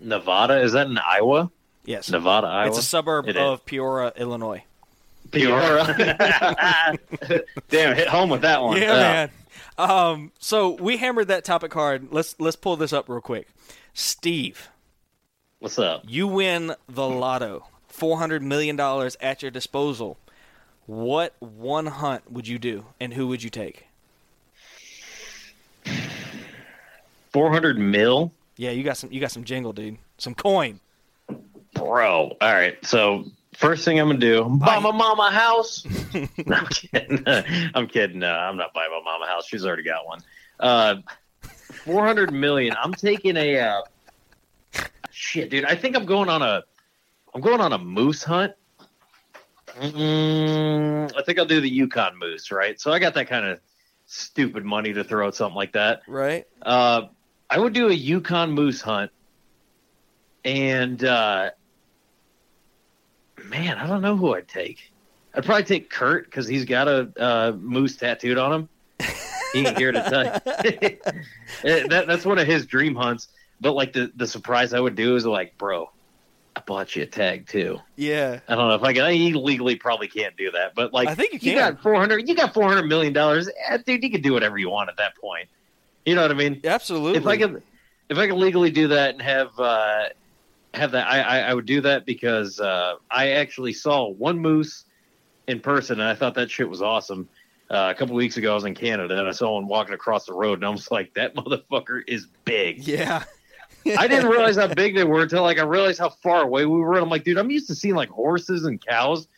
[0.01, 1.51] Nevada is that in Iowa?
[1.85, 2.11] yes.
[2.11, 2.69] Nevada, Iowa.
[2.69, 3.43] It's a suburb It is.
[3.43, 4.65] of Peoria, Illinois.
[5.31, 5.85] Peoria.
[7.71, 8.81] Damn, hit home with that one.
[8.81, 9.31] Yeah, man.
[9.77, 12.09] Um, so we hammered that topic hard.
[12.13, 13.49] Let's let's pull this up real quick.
[13.93, 14.69] Steve,
[15.59, 16.05] What's up?
[16.07, 20.19] you win the lotto, four hundred million dollars at your disposal.
[20.87, 23.87] What one hunt would you do, and who would you take?
[27.35, 29.11] Four hundred mil, Yeah, you got some.
[29.11, 29.99] You got some jingle, dude.
[30.19, 30.79] Some coin.
[31.75, 32.37] bro.
[32.41, 32.77] All right.
[32.87, 33.25] So
[33.57, 35.85] first thing I'm gonna do, buy my mama a house.
[36.15, 37.25] no, I'm kidding.
[37.75, 38.21] I'm kidding.
[38.21, 39.49] No, I'm not buying my mama a house.
[39.49, 40.21] She's already got one.
[40.61, 40.95] Uh,
[41.85, 42.77] four hundred million.
[42.81, 43.59] I'm taking a.
[43.59, 43.81] Uh,
[45.11, 45.65] shit, dude.
[45.65, 46.63] I think I'm going on a.
[47.35, 48.53] I'm going on a moose hunt.
[49.81, 52.53] Mm, I think I'll do the Yukon moose.
[52.53, 52.81] Right.
[52.81, 53.59] So I got that kind of
[54.07, 56.03] stupid money to throw at something like that.
[56.07, 56.47] Right.
[56.63, 57.09] Uh,
[57.55, 59.13] I would do a Yukon moose hunt,
[60.45, 61.51] and uh,
[63.45, 64.91] man, I don't know who I'd take.
[65.33, 68.69] I'd probably take Kurt because he's got a uh, moose tattooed on him.
[69.53, 70.99] He ain't here to tell you.
[71.65, 73.29] Eh, that, that's one of his dream hunts.
[73.61, 75.91] But like the the surprise I would do is like, bro,
[76.57, 77.79] I bought you a tag too.
[77.95, 78.41] Yeah.
[78.49, 79.05] I don't know if I can.
[79.05, 82.29] I legally probably can't do that, but like, I think you You got four hundred.
[82.29, 84.03] You got four hundred million dollars, eh, dude.
[84.03, 85.49] You can do whatever you want at that point.
[86.05, 86.61] You know what I mean?
[86.65, 87.19] Absolutely.
[87.19, 87.63] If I could,
[88.09, 90.09] if I could legally do that and have uh,
[90.75, 94.85] have that, I, I I would do that because uh, I actually saw one moose
[95.47, 97.29] in person, and I thought that shit was awesome.
[97.71, 100.27] Uh, a couple weeks ago, I was in Canada, and I saw one walking across
[100.27, 103.25] the road, and I was like, "That motherfucker is big." Yeah.
[103.99, 106.79] I didn't realize how big they were until like I realized how far away we
[106.79, 106.95] were.
[106.95, 109.29] And I'm like, dude, I'm used to seeing like horses and cows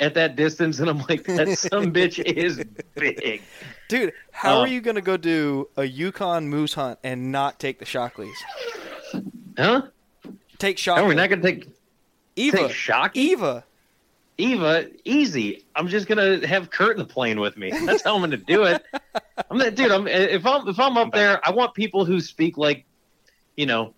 [0.00, 2.62] at that distance, and I'm like, that some bitch is
[2.94, 3.42] big.
[3.88, 7.78] Dude, how Uh, are you to go do a Yukon moose hunt and not take
[7.78, 8.32] the Shockleys?
[9.58, 9.82] Huh?
[10.58, 11.14] Take No, we're Shockley.
[11.16, 11.68] not gonna take
[12.36, 12.56] Eva.
[12.56, 13.16] take shock.
[13.16, 13.64] Eva.
[14.38, 15.64] Eva, easy.
[15.76, 17.70] I'm just gonna have Kurt in the plane with me.
[17.84, 18.82] That's how I'm gonna do it.
[19.50, 19.90] I'm gonna, dude.
[19.90, 22.86] I'm if I'm if I'm up there, I want people who speak like,
[23.56, 23.92] you know,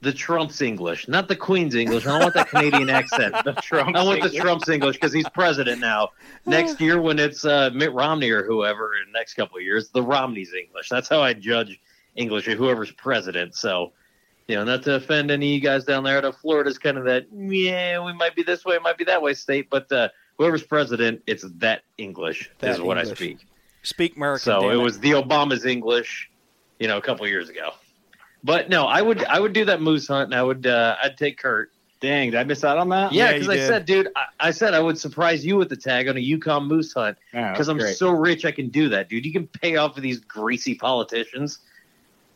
[0.00, 2.06] the Trump's English, not the Queen's English.
[2.06, 3.34] I don't want that Canadian accent.
[3.44, 3.96] The Trump.
[3.96, 6.10] I want the Trump's English because he's president now.
[6.46, 9.88] Next year, when it's uh, Mitt Romney or whoever, in the next couple of years,
[9.90, 10.88] the Romney's English.
[10.88, 11.80] That's how I judge
[12.14, 13.54] English or whoever's president.
[13.54, 13.92] So,
[14.46, 17.04] you know, not to offend any of you guys down there, to Florida's kind of
[17.04, 20.62] that, yeah, we might be this way, might be that way state, but uh, whoever's
[20.62, 23.46] president, it's that English That is what I speak.
[23.82, 24.44] Speak American.
[24.44, 26.30] So it was the Obama's English,
[26.78, 27.70] you know, a couple of years ago.
[28.44, 31.16] But no, I would I would do that moose hunt, and I would uh, I'd
[31.16, 31.70] take Kurt.
[32.00, 33.10] Dang, did I miss out on that?
[33.12, 33.66] Yeah, Yeah, because you I did.
[33.66, 36.64] said, dude, I, I said I would surprise you with the tag on a Yukon
[36.68, 37.96] moose hunt Yeah, because I'm great.
[37.96, 39.26] so rich I can do that, dude.
[39.26, 41.58] You can pay off of these greasy politicians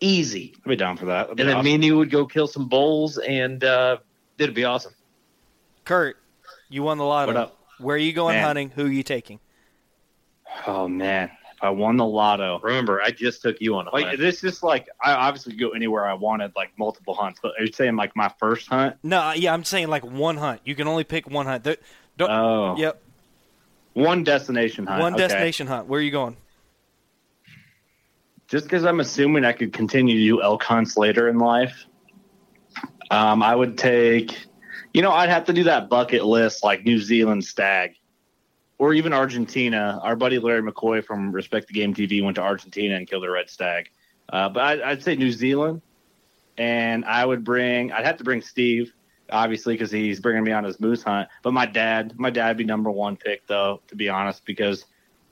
[0.00, 1.28] easy, I'd be down for that.
[1.28, 1.64] That'd be and then awesome.
[1.64, 3.98] me and you would go kill some bulls, and uh,
[4.36, 4.94] it'd be awesome.
[5.84, 6.16] Kurt,
[6.68, 7.32] you won the lotto.
[7.32, 7.58] What up?
[7.78, 8.44] Where are you going Man.
[8.44, 8.70] hunting?
[8.70, 9.38] Who are you taking?
[10.66, 11.30] Oh man, if
[11.62, 12.58] I won the lotto.
[12.60, 14.18] Remember, I just took you on a Like hunt.
[14.18, 17.38] this is like I obviously go anywhere I wanted, like multiple hunts.
[17.42, 18.96] But are you saying like my first hunt?
[19.04, 20.60] No, yeah, I'm saying like one hunt.
[20.64, 21.62] You can only pick one hunt.
[21.64, 21.76] There-
[22.18, 23.00] don't, Oh, Yep,
[23.94, 25.00] one destination hunt.
[25.00, 25.22] one okay.
[25.22, 25.86] destination hunt.
[25.86, 26.36] Where are you going?
[28.48, 31.86] Just because I'm assuming I could continue to do elk hunts later in life,
[33.10, 34.36] um, I would take.
[34.92, 37.92] You know, I'd have to do that bucket list like New Zealand stag,
[38.78, 40.00] or even Argentina.
[40.02, 43.30] Our buddy Larry McCoy from Respect the Game TV went to Argentina and killed a
[43.30, 43.90] red stag.
[44.28, 45.82] Uh, but I'd, I'd say New Zealand,
[46.58, 47.92] and I would bring.
[47.92, 48.92] I'd have to bring Steve,
[49.30, 51.28] obviously, because he's bringing me on his moose hunt.
[51.42, 54.84] But my dad, my dad be number one pick though, to be honest, because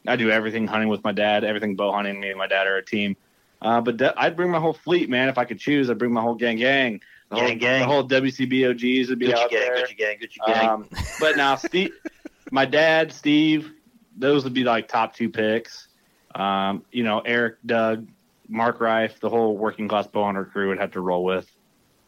[0.06, 2.20] I do everything hunting with my dad, everything bow hunting.
[2.20, 3.16] Me and my dad are a team.
[3.62, 5.28] Uh, but de- I'd bring my whole fleet, man.
[5.28, 7.80] If I could choose, I'd bring my whole gang, gang, the whole, Gang, gang.
[7.80, 9.84] the whole WCBOGs would be Gucci out gang, there.
[9.86, 10.68] Gucci gang, Gucci gang.
[10.68, 10.88] Um,
[11.20, 11.92] but now, Steve,
[12.50, 13.72] my dad, Steve,
[14.16, 15.88] those would be like top two picks.
[16.34, 18.08] Um, you know, Eric, Doug,
[18.48, 21.50] Mark Reif, the whole working class bow hunter crew would have to roll with.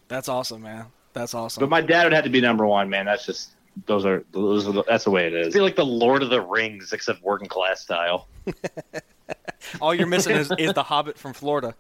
[0.09, 0.87] That's awesome, man.
[1.13, 1.61] That's awesome.
[1.61, 3.07] But my dad would have to be number one, man.
[3.07, 3.53] That's just
[3.87, 5.55] those are those are the, that's the way it I is.
[5.55, 8.29] feel like the Lord of the Rings, except working class style.
[9.81, 11.75] All you're missing is, is the Hobbit from Florida.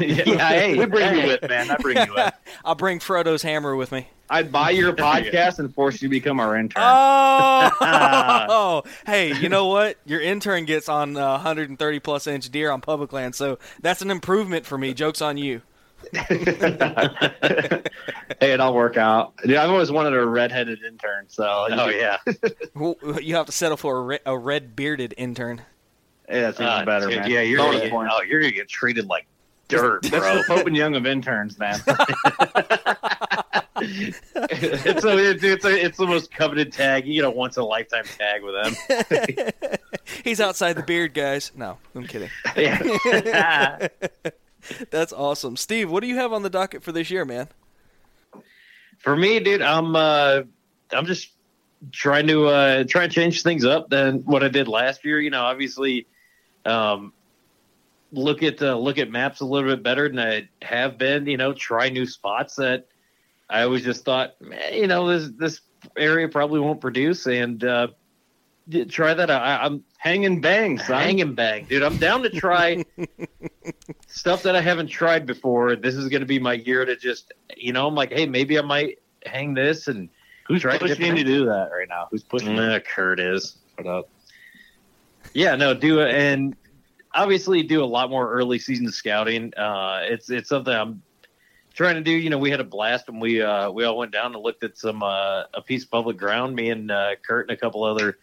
[0.00, 1.70] Yeah, hey, we bring you with, man.
[1.70, 2.34] I bring you with.
[2.64, 4.08] I'll bring Frodo's hammer with me.
[4.30, 6.82] I'd buy your podcast and force you to become our intern.
[7.80, 9.96] Oh, hey, you know what?
[10.04, 14.10] Your intern gets on uh, 130 plus inch deer on public land, so that's an
[14.10, 14.92] improvement for me.
[14.94, 15.62] Jokes on you.
[16.14, 17.82] hey,
[18.40, 19.36] it all work out.
[19.38, 22.18] Dude, I've always wanted a redheaded intern, so Oh yeah,
[23.20, 25.62] You have to settle for a, re- a red bearded intern.
[26.28, 27.30] yeah, that's even Ah, better, dude, man.
[27.30, 29.26] Yeah, you're Bonus gonna get, oh, you're gonna get treated like
[29.68, 30.36] dirt, That's bro.
[30.36, 31.80] the Pope and Young of interns, man.
[33.80, 37.06] it's a, it's it's, a, it's the most coveted tag.
[37.06, 39.78] You get a once in a lifetime tag with him.
[40.24, 41.52] He's outside the beard, guys.
[41.54, 42.30] No, I'm kidding.
[42.56, 43.88] Yeah.
[44.90, 45.56] That's awesome.
[45.56, 47.48] Steve, what do you have on the docket for this year, man?
[48.98, 50.42] For me, dude, I'm uh,
[50.92, 51.30] I'm just
[51.92, 55.20] trying to uh, try and change things up than what I did last year.
[55.20, 56.06] You know, obviously,
[56.64, 57.12] um,
[58.12, 61.26] look at uh, look at maps a little bit better than I have been.
[61.26, 62.86] You know, try new spots that
[63.50, 64.34] I always just thought,
[64.72, 65.60] you know, this this
[65.96, 67.88] area probably won't produce, and uh,
[68.88, 69.30] try that.
[69.30, 71.02] I, I'm hanging bang, son.
[71.02, 71.82] hang and bang, dude.
[71.82, 72.84] I'm down to try
[74.06, 75.76] stuff that I haven't tried before.
[75.76, 78.58] This is going to be my year to just, you know, I'm like, hey, maybe
[78.58, 80.08] I might hang this and
[80.46, 82.08] Who's try pushing you different- to do that right now?
[82.10, 82.62] Who's pushing you?
[82.62, 83.58] uh, Kurt is.
[83.76, 84.08] What up?
[85.34, 86.56] Yeah, no, do it and
[87.14, 89.54] obviously do a lot more early season scouting.
[89.54, 91.02] Uh, it's it's something I'm
[91.74, 92.10] trying to do.
[92.10, 94.64] You know, we had a blast when we uh, we all went down and looked
[94.64, 96.54] at some uh, a piece of public ground.
[96.54, 98.18] Me and uh, Kurt and a couple other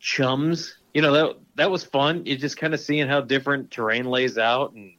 [0.00, 0.76] chums.
[0.94, 2.26] You know that that was fun.
[2.26, 4.92] You just kind of seeing how different terrain lays out and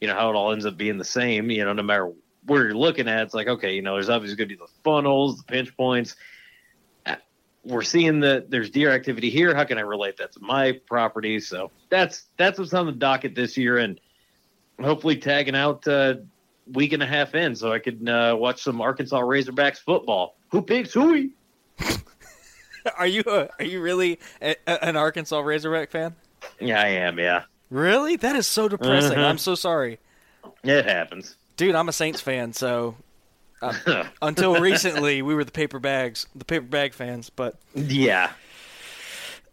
[0.00, 1.50] you know how it all ends up being the same.
[1.50, 2.12] You know, no matter
[2.46, 4.72] where you're looking at, it's like okay, you know, there's obviously going to be the
[4.82, 6.16] funnels, the pinch points.
[7.64, 9.54] We're seeing that there's deer activity here.
[9.54, 11.40] How can I relate that to my property?
[11.40, 14.00] So that's that's what's on the docket this year, and
[14.80, 16.14] hopefully tagging out uh,
[16.72, 20.36] week and a half in, so I can uh, watch some Arkansas Razorbacks football.
[20.50, 21.30] Who picks who?
[22.96, 26.14] Are you a, are you really a, a- an Arkansas Razorback fan?
[26.60, 27.18] Yeah, I am.
[27.18, 28.16] Yeah, Really?
[28.16, 29.18] That is so depressing.
[29.18, 29.24] Mhm.
[29.28, 29.98] I'm so sorry,
[30.64, 31.36] it happens.
[31.56, 31.74] dude.
[31.74, 32.94] I'm a Saints fan, so
[33.62, 37.30] uh, until recently we were the paper bags, the paper bag fans.
[37.30, 38.32] But yeah.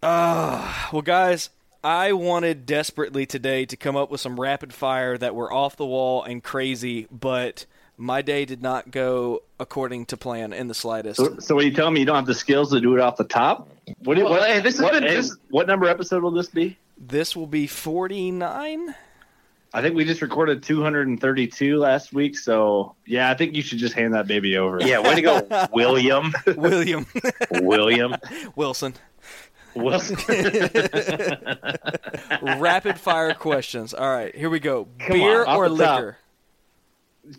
[0.04, 1.50] Uh, well, guys,
[1.84, 5.86] I wanted desperately today to come up with some rapid fire that were off the
[5.86, 7.66] wall and crazy, but
[7.98, 11.18] my day did not go according to plan in the slightest.
[11.18, 12.02] So, so, what you telling me?
[12.02, 13.70] You don't have the skills to do it off the top?
[14.04, 14.18] What?
[14.18, 16.78] Well, what hey, this has what, been- hey, this- what number episode will this be?
[16.98, 18.96] This will be 49.
[19.76, 23.94] I think we just recorded 232 last week, so yeah, I think you should just
[23.94, 24.80] hand that baby over.
[24.82, 26.32] Yeah, way to go, William.
[26.56, 27.06] William
[27.52, 28.16] William.
[28.56, 28.94] Wilson.
[29.76, 30.16] Wilson.
[32.42, 33.94] Rapid fire questions.
[33.94, 34.88] All right, here we go.
[35.00, 35.84] Come Beer on, or liquor?
[35.86, 35.96] top.
[35.98, 36.18] liquor?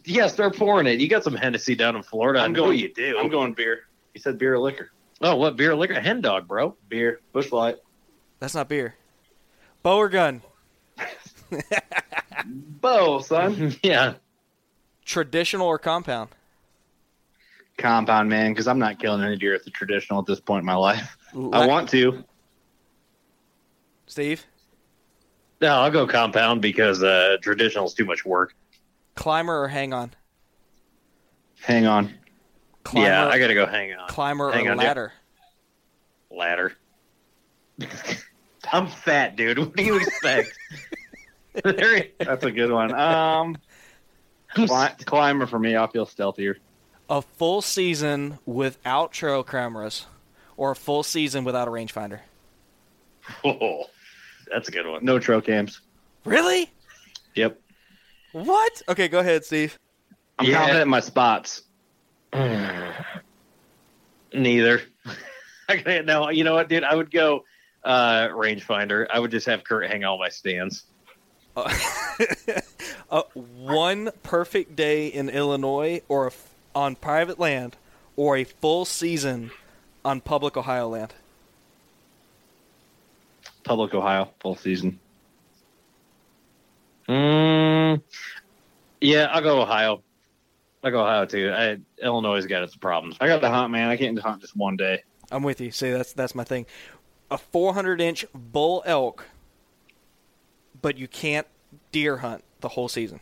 [0.05, 1.01] yeah, start pouring it.
[1.01, 2.41] You got some Hennessy down in Florida.
[2.41, 2.79] I'm I know going.
[2.79, 3.19] you do.
[3.19, 3.85] I'm going beer.
[4.13, 4.91] You said beer or liquor?
[5.23, 6.77] Oh, what beer, or liquor, hen dog, bro?
[6.91, 7.21] Beer.
[7.33, 7.77] Busch light.
[8.41, 8.95] That's not beer.
[9.83, 10.43] Bow or gun?
[12.47, 13.75] Bow, son.
[13.83, 14.15] yeah.
[15.05, 16.31] Traditional or compound?
[17.79, 20.67] Compound man, because I'm not killing any deer at the traditional at this point in
[20.67, 21.17] my life.
[21.53, 22.25] I want to.
[24.07, 24.47] Steve?
[25.61, 28.55] No, I'll go compound because uh, traditional is too much work.
[29.15, 30.13] Climber or hang on?
[31.61, 32.15] Hang on.
[32.85, 34.09] Climber, yeah, I got to go hang on.
[34.09, 34.85] climber hang or on, yeah.
[34.85, 35.13] ladder?
[36.31, 36.73] Ladder.
[38.73, 39.59] I'm fat, dude.
[39.59, 40.57] What do you expect?
[41.65, 42.93] there he- That's a good one.
[42.95, 43.57] Um,
[44.55, 44.69] cli-
[45.05, 45.75] climber for me.
[45.77, 46.57] I'll feel stealthier.
[47.09, 50.07] A full season without trail cameras
[50.57, 52.21] or a full season without a rangefinder?
[53.45, 53.85] Oh,
[54.51, 55.05] that's a good one.
[55.05, 55.81] No trail cams.
[56.25, 56.71] Really?
[57.35, 57.61] Yep.
[58.33, 58.83] What?
[58.89, 59.79] Okay, go ahead, Steve.
[60.39, 60.57] I'm Yeah.
[60.59, 61.63] confident in my spots.
[64.33, 64.83] Neither.
[65.69, 66.85] Okay, no, you know what, dude?
[66.85, 67.43] I would go
[67.83, 69.09] uh, rangefinder.
[69.13, 70.85] I would just have Kurt hang all my stands.
[71.57, 71.73] Uh,
[73.11, 77.77] uh, one perfect day in Illinois or a f- on private land
[78.17, 79.51] or a full season
[80.05, 81.15] on public Ohio land?
[83.65, 84.99] Public Ohio, full season.
[87.09, 88.03] Mm,
[89.01, 90.03] yeah, I'll go Ohio.
[90.83, 91.53] I'll go Ohio too.
[91.53, 93.17] I, Illinois has got its problems.
[93.21, 93.89] I got to hunt, man.
[93.89, 95.03] I can't hunt just one day.
[95.31, 95.71] I'm with you.
[95.71, 96.67] See, that's that's my thing.
[97.31, 99.27] A 400 inch bull elk,
[100.87, 101.49] but you can't
[101.91, 103.19] deer hunt the whole season.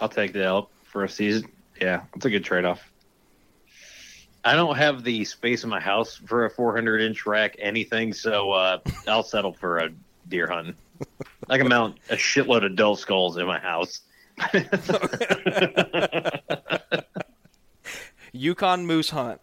[0.00, 1.50] I'll take the elk for a season.
[1.78, 2.90] Yeah, that's a good trade off.
[4.42, 8.52] I don't have the space in my house for a 400 inch rack, anything, so
[8.52, 9.90] uh, I'll settle for a
[10.28, 10.76] deer hunt.
[11.50, 14.00] I can mount a shitload of dull skulls in my house.
[18.32, 19.42] Yukon moose hunt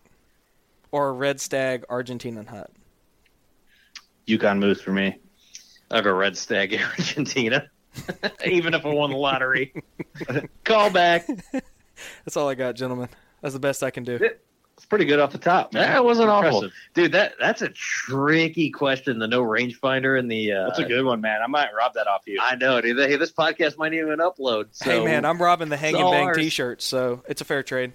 [0.92, 2.72] or a red stag Argentinian hunt.
[4.26, 5.20] Yukon moose for me.
[5.92, 7.70] I'll go red stag Argentina.
[8.46, 9.74] even if I won the lottery.
[10.64, 11.28] Call back.
[12.24, 13.10] That's all I got, gentlemen.
[13.42, 14.20] That's the best I can do.
[14.80, 15.74] It's pretty good off the top.
[15.74, 15.84] Man.
[15.84, 17.12] That wasn't awful, dude.
[17.12, 19.20] That that's a tricky question.
[19.20, 20.54] The no rangefinder and the.
[20.54, 21.42] Uh, That's a good one, man.
[21.42, 22.40] I might rob that off you.
[22.42, 22.98] I know, dude.
[22.98, 24.68] Hey, this podcast might even upload.
[24.72, 24.90] So.
[24.90, 26.34] hey man, I'm robbing the hang and bang.
[26.34, 27.92] T-shirt, so it's a fair trade.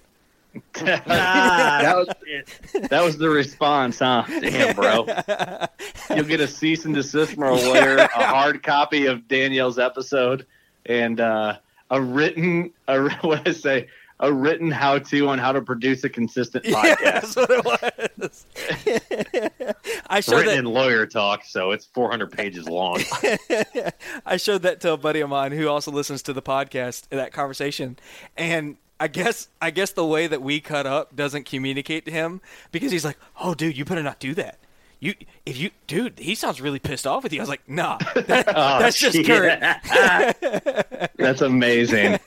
[0.73, 2.07] That was
[2.89, 4.23] that was the response, huh?
[4.27, 5.05] Damn, bro.
[6.13, 10.45] You'll get a cease and desist from our lawyer, a hard copy of Danielle's episode,
[10.85, 11.57] and uh,
[11.89, 13.87] a written a, what I say
[14.21, 17.33] a written how to on how to produce a consistent Yeah, podcast.
[17.33, 18.45] that's what it was.
[20.07, 20.59] I showed Written that.
[20.59, 23.01] in lawyer talk, so it's 400 pages long.
[24.25, 27.09] I showed that to a buddy of mine who also listens to the podcast.
[27.09, 27.97] That conversation,
[28.37, 32.41] and I guess I guess the way that we cut up doesn't communicate to him
[32.71, 34.57] because he's like, "Oh, dude, you better not do that."
[35.01, 35.13] You,
[35.45, 37.39] if you, dude, he sounds really pissed off with you.
[37.39, 39.23] I was like, "Nah, that, Oh, that's just.
[39.25, 39.59] Kurt."
[41.17, 42.19] That's amazing.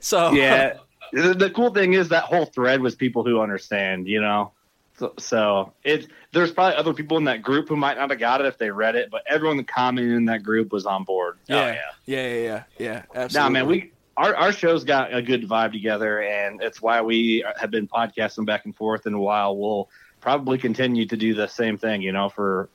[0.00, 0.74] So yeah.
[1.12, 4.52] The, the cool thing is that whole thread was people who understand, you know.
[4.96, 8.40] So, so it there's probably other people in that group who might not have got
[8.40, 11.38] it if they read it, but everyone that commented in that group was on board.
[11.48, 11.66] yeah, oh,
[12.06, 13.38] yeah, yeah, yeah, yeah, absolutely.
[13.40, 17.42] Nah, man, we our our show's got a good vibe together, and it's why we
[17.58, 19.06] have been podcasting back and forth.
[19.06, 19.88] And while we'll
[20.20, 22.68] probably continue to do the same thing, you know, for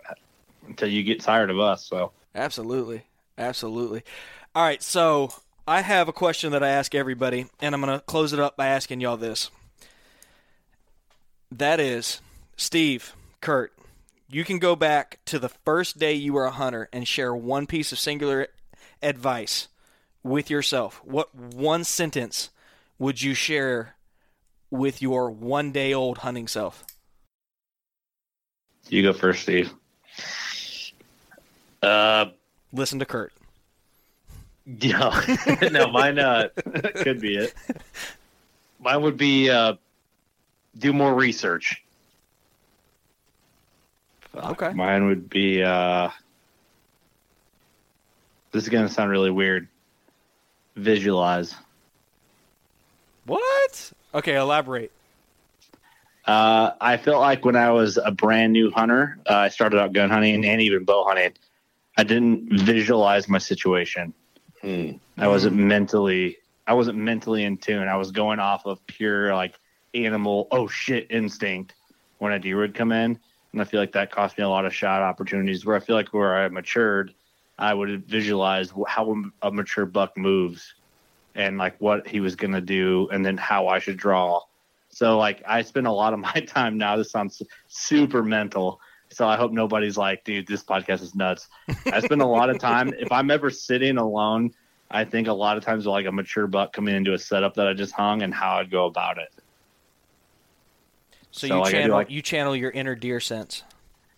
[0.67, 1.85] until you get tired of us.
[1.85, 3.03] So Absolutely.
[3.37, 4.03] Absolutely.
[4.55, 4.81] All right.
[4.81, 5.29] So
[5.67, 8.57] I have a question that I ask everybody, and I'm going to close it up
[8.57, 9.51] by asking y'all this.
[11.51, 12.21] That is,
[12.57, 13.71] Steve, Kurt,
[14.27, 17.67] you can go back to the first day you were a hunter and share one
[17.67, 18.47] piece of singular
[19.03, 19.67] advice
[20.25, 21.01] with yourself.
[21.05, 22.49] What one sentence
[22.97, 23.95] would you share
[24.71, 26.83] with your one day old hunting self?
[28.89, 29.71] you go first, Steve.
[31.81, 32.25] Uh,
[32.73, 33.33] Listen to Kurt.
[34.65, 35.21] yeah.
[35.71, 36.17] no, mine.
[36.19, 36.49] Uh,
[36.95, 37.53] Could be it.
[38.79, 39.73] mine would be uh,
[40.77, 41.83] do more research.
[44.35, 44.73] Okay.
[44.73, 45.63] Mine would be.
[45.63, 46.09] uh
[48.51, 49.67] This is gonna sound really weird.
[50.75, 51.55] Visualize.
[53.25, 53.93] What?
[54.13, 54.91] Okay, elaborate.
[56.25, 59.93] Uh, I felt like when I was a brand new hunter, uh, I started out
[59.93, 61.33] gun hunting and even bow hunting.
[61.97, 64.13] I didn't visualize my situation.
[64.61, 64.93] Hmm.
[65.17, 66.37] I wasn't mentally.
[66.65, 67.87] I wasn't mentally in tune.
[67.87, 69.59] I was going off of pure like
[69.93, 71.75] animal oh shit instinct
[72.17, 73.19] when a deer would come in,
[73.51, 75.65] and I feel like that cost me a lot of shot opportunities.
[75.65, 77.13] Where I feel like where I matured,
[77.57, 80.73] I would visualize how a mature buck moves,
[81.35, 84.41] and like what he was gonna do, and then how I should draw.
[84.89, 86.97] So like I spend a lot of my time now.
[86.97, 88.79] This sounds super mental.
[89.09, 91.47] So I hope nobody's like, dude, this podcast is nuts.
[91.85, 94.51] I spend a lot of time if I'm ever sitting alone.
[94.91, 97.67] I think a lot of times like a mature buck coming into a setup that
[97.67, 99.29] I just hung and how I'd go about it.
[101.31, 103.63] So, So, you like, channel like- you channel your inner deer sense.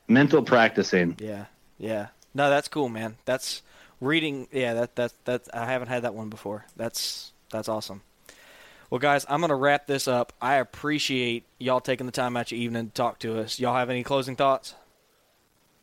[0.07, 1.15] Mental practicing.
[1.19, 1.45] Yeah,
[1.77, 2.07] yeah.
[2.37, 3.17] No, that's cool, man.
[3.25, 3.63] That's
[3.99, 4.47] reading.
[4.51, 6.65] Yeah, that that that I haven't had that one before.
[6.75, 8.03] That's that's awesome.
[8.91, 10.33] Well, guys, I'm gonna wrap this up.
[10.39, 13.59] I appreciate y'all taking the time out your evening to talk to us.
[13.59, 14.75] Y'all have any closing thoughts?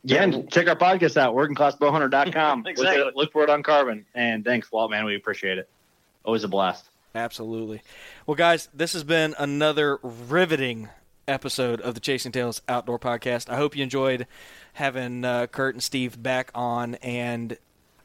[0.05, 2.65] Yeah, and check our podcast out, workingclassbowhunter.com.
[2.67, 3.03] Exactly.
[3.03, 4.05] look, look for it on Carbon.
[4.15, 5.03] And thanks, Walt, man.
[5.03, 5.67] We appreciate it.
[6.23, 6.85] Always a blast.
[7.13, 7.81] Absolutely.
[8.25, 10.87] Well, guys, this has been another riveting
[11.27, 13.49] episode of the Chasing Tales Outdoor Podcast.
[13.49, 14.27] I hope you enjoyed
[14.73, 17.57] having uh, Kurt and Steve back on, and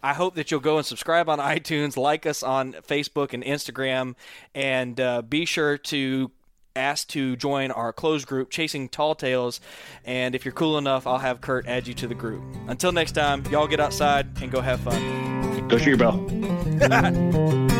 [0.03, 4.15] I hope that you'll go and subscribe on iTunes, like us on Facebook and Instagram,
[4.55, 6.31] and uh, be sure to
[6.77, 9.61] ask to join our closed group, Chasing Tall Tales.
[10.05, 12.43] And if you're cool enough, I'll have Kurt add you to the group.
[12.69, 15.69] Until next time, y'all get outside and go have fun.
[15.69, 17.77] Go shoot your bow.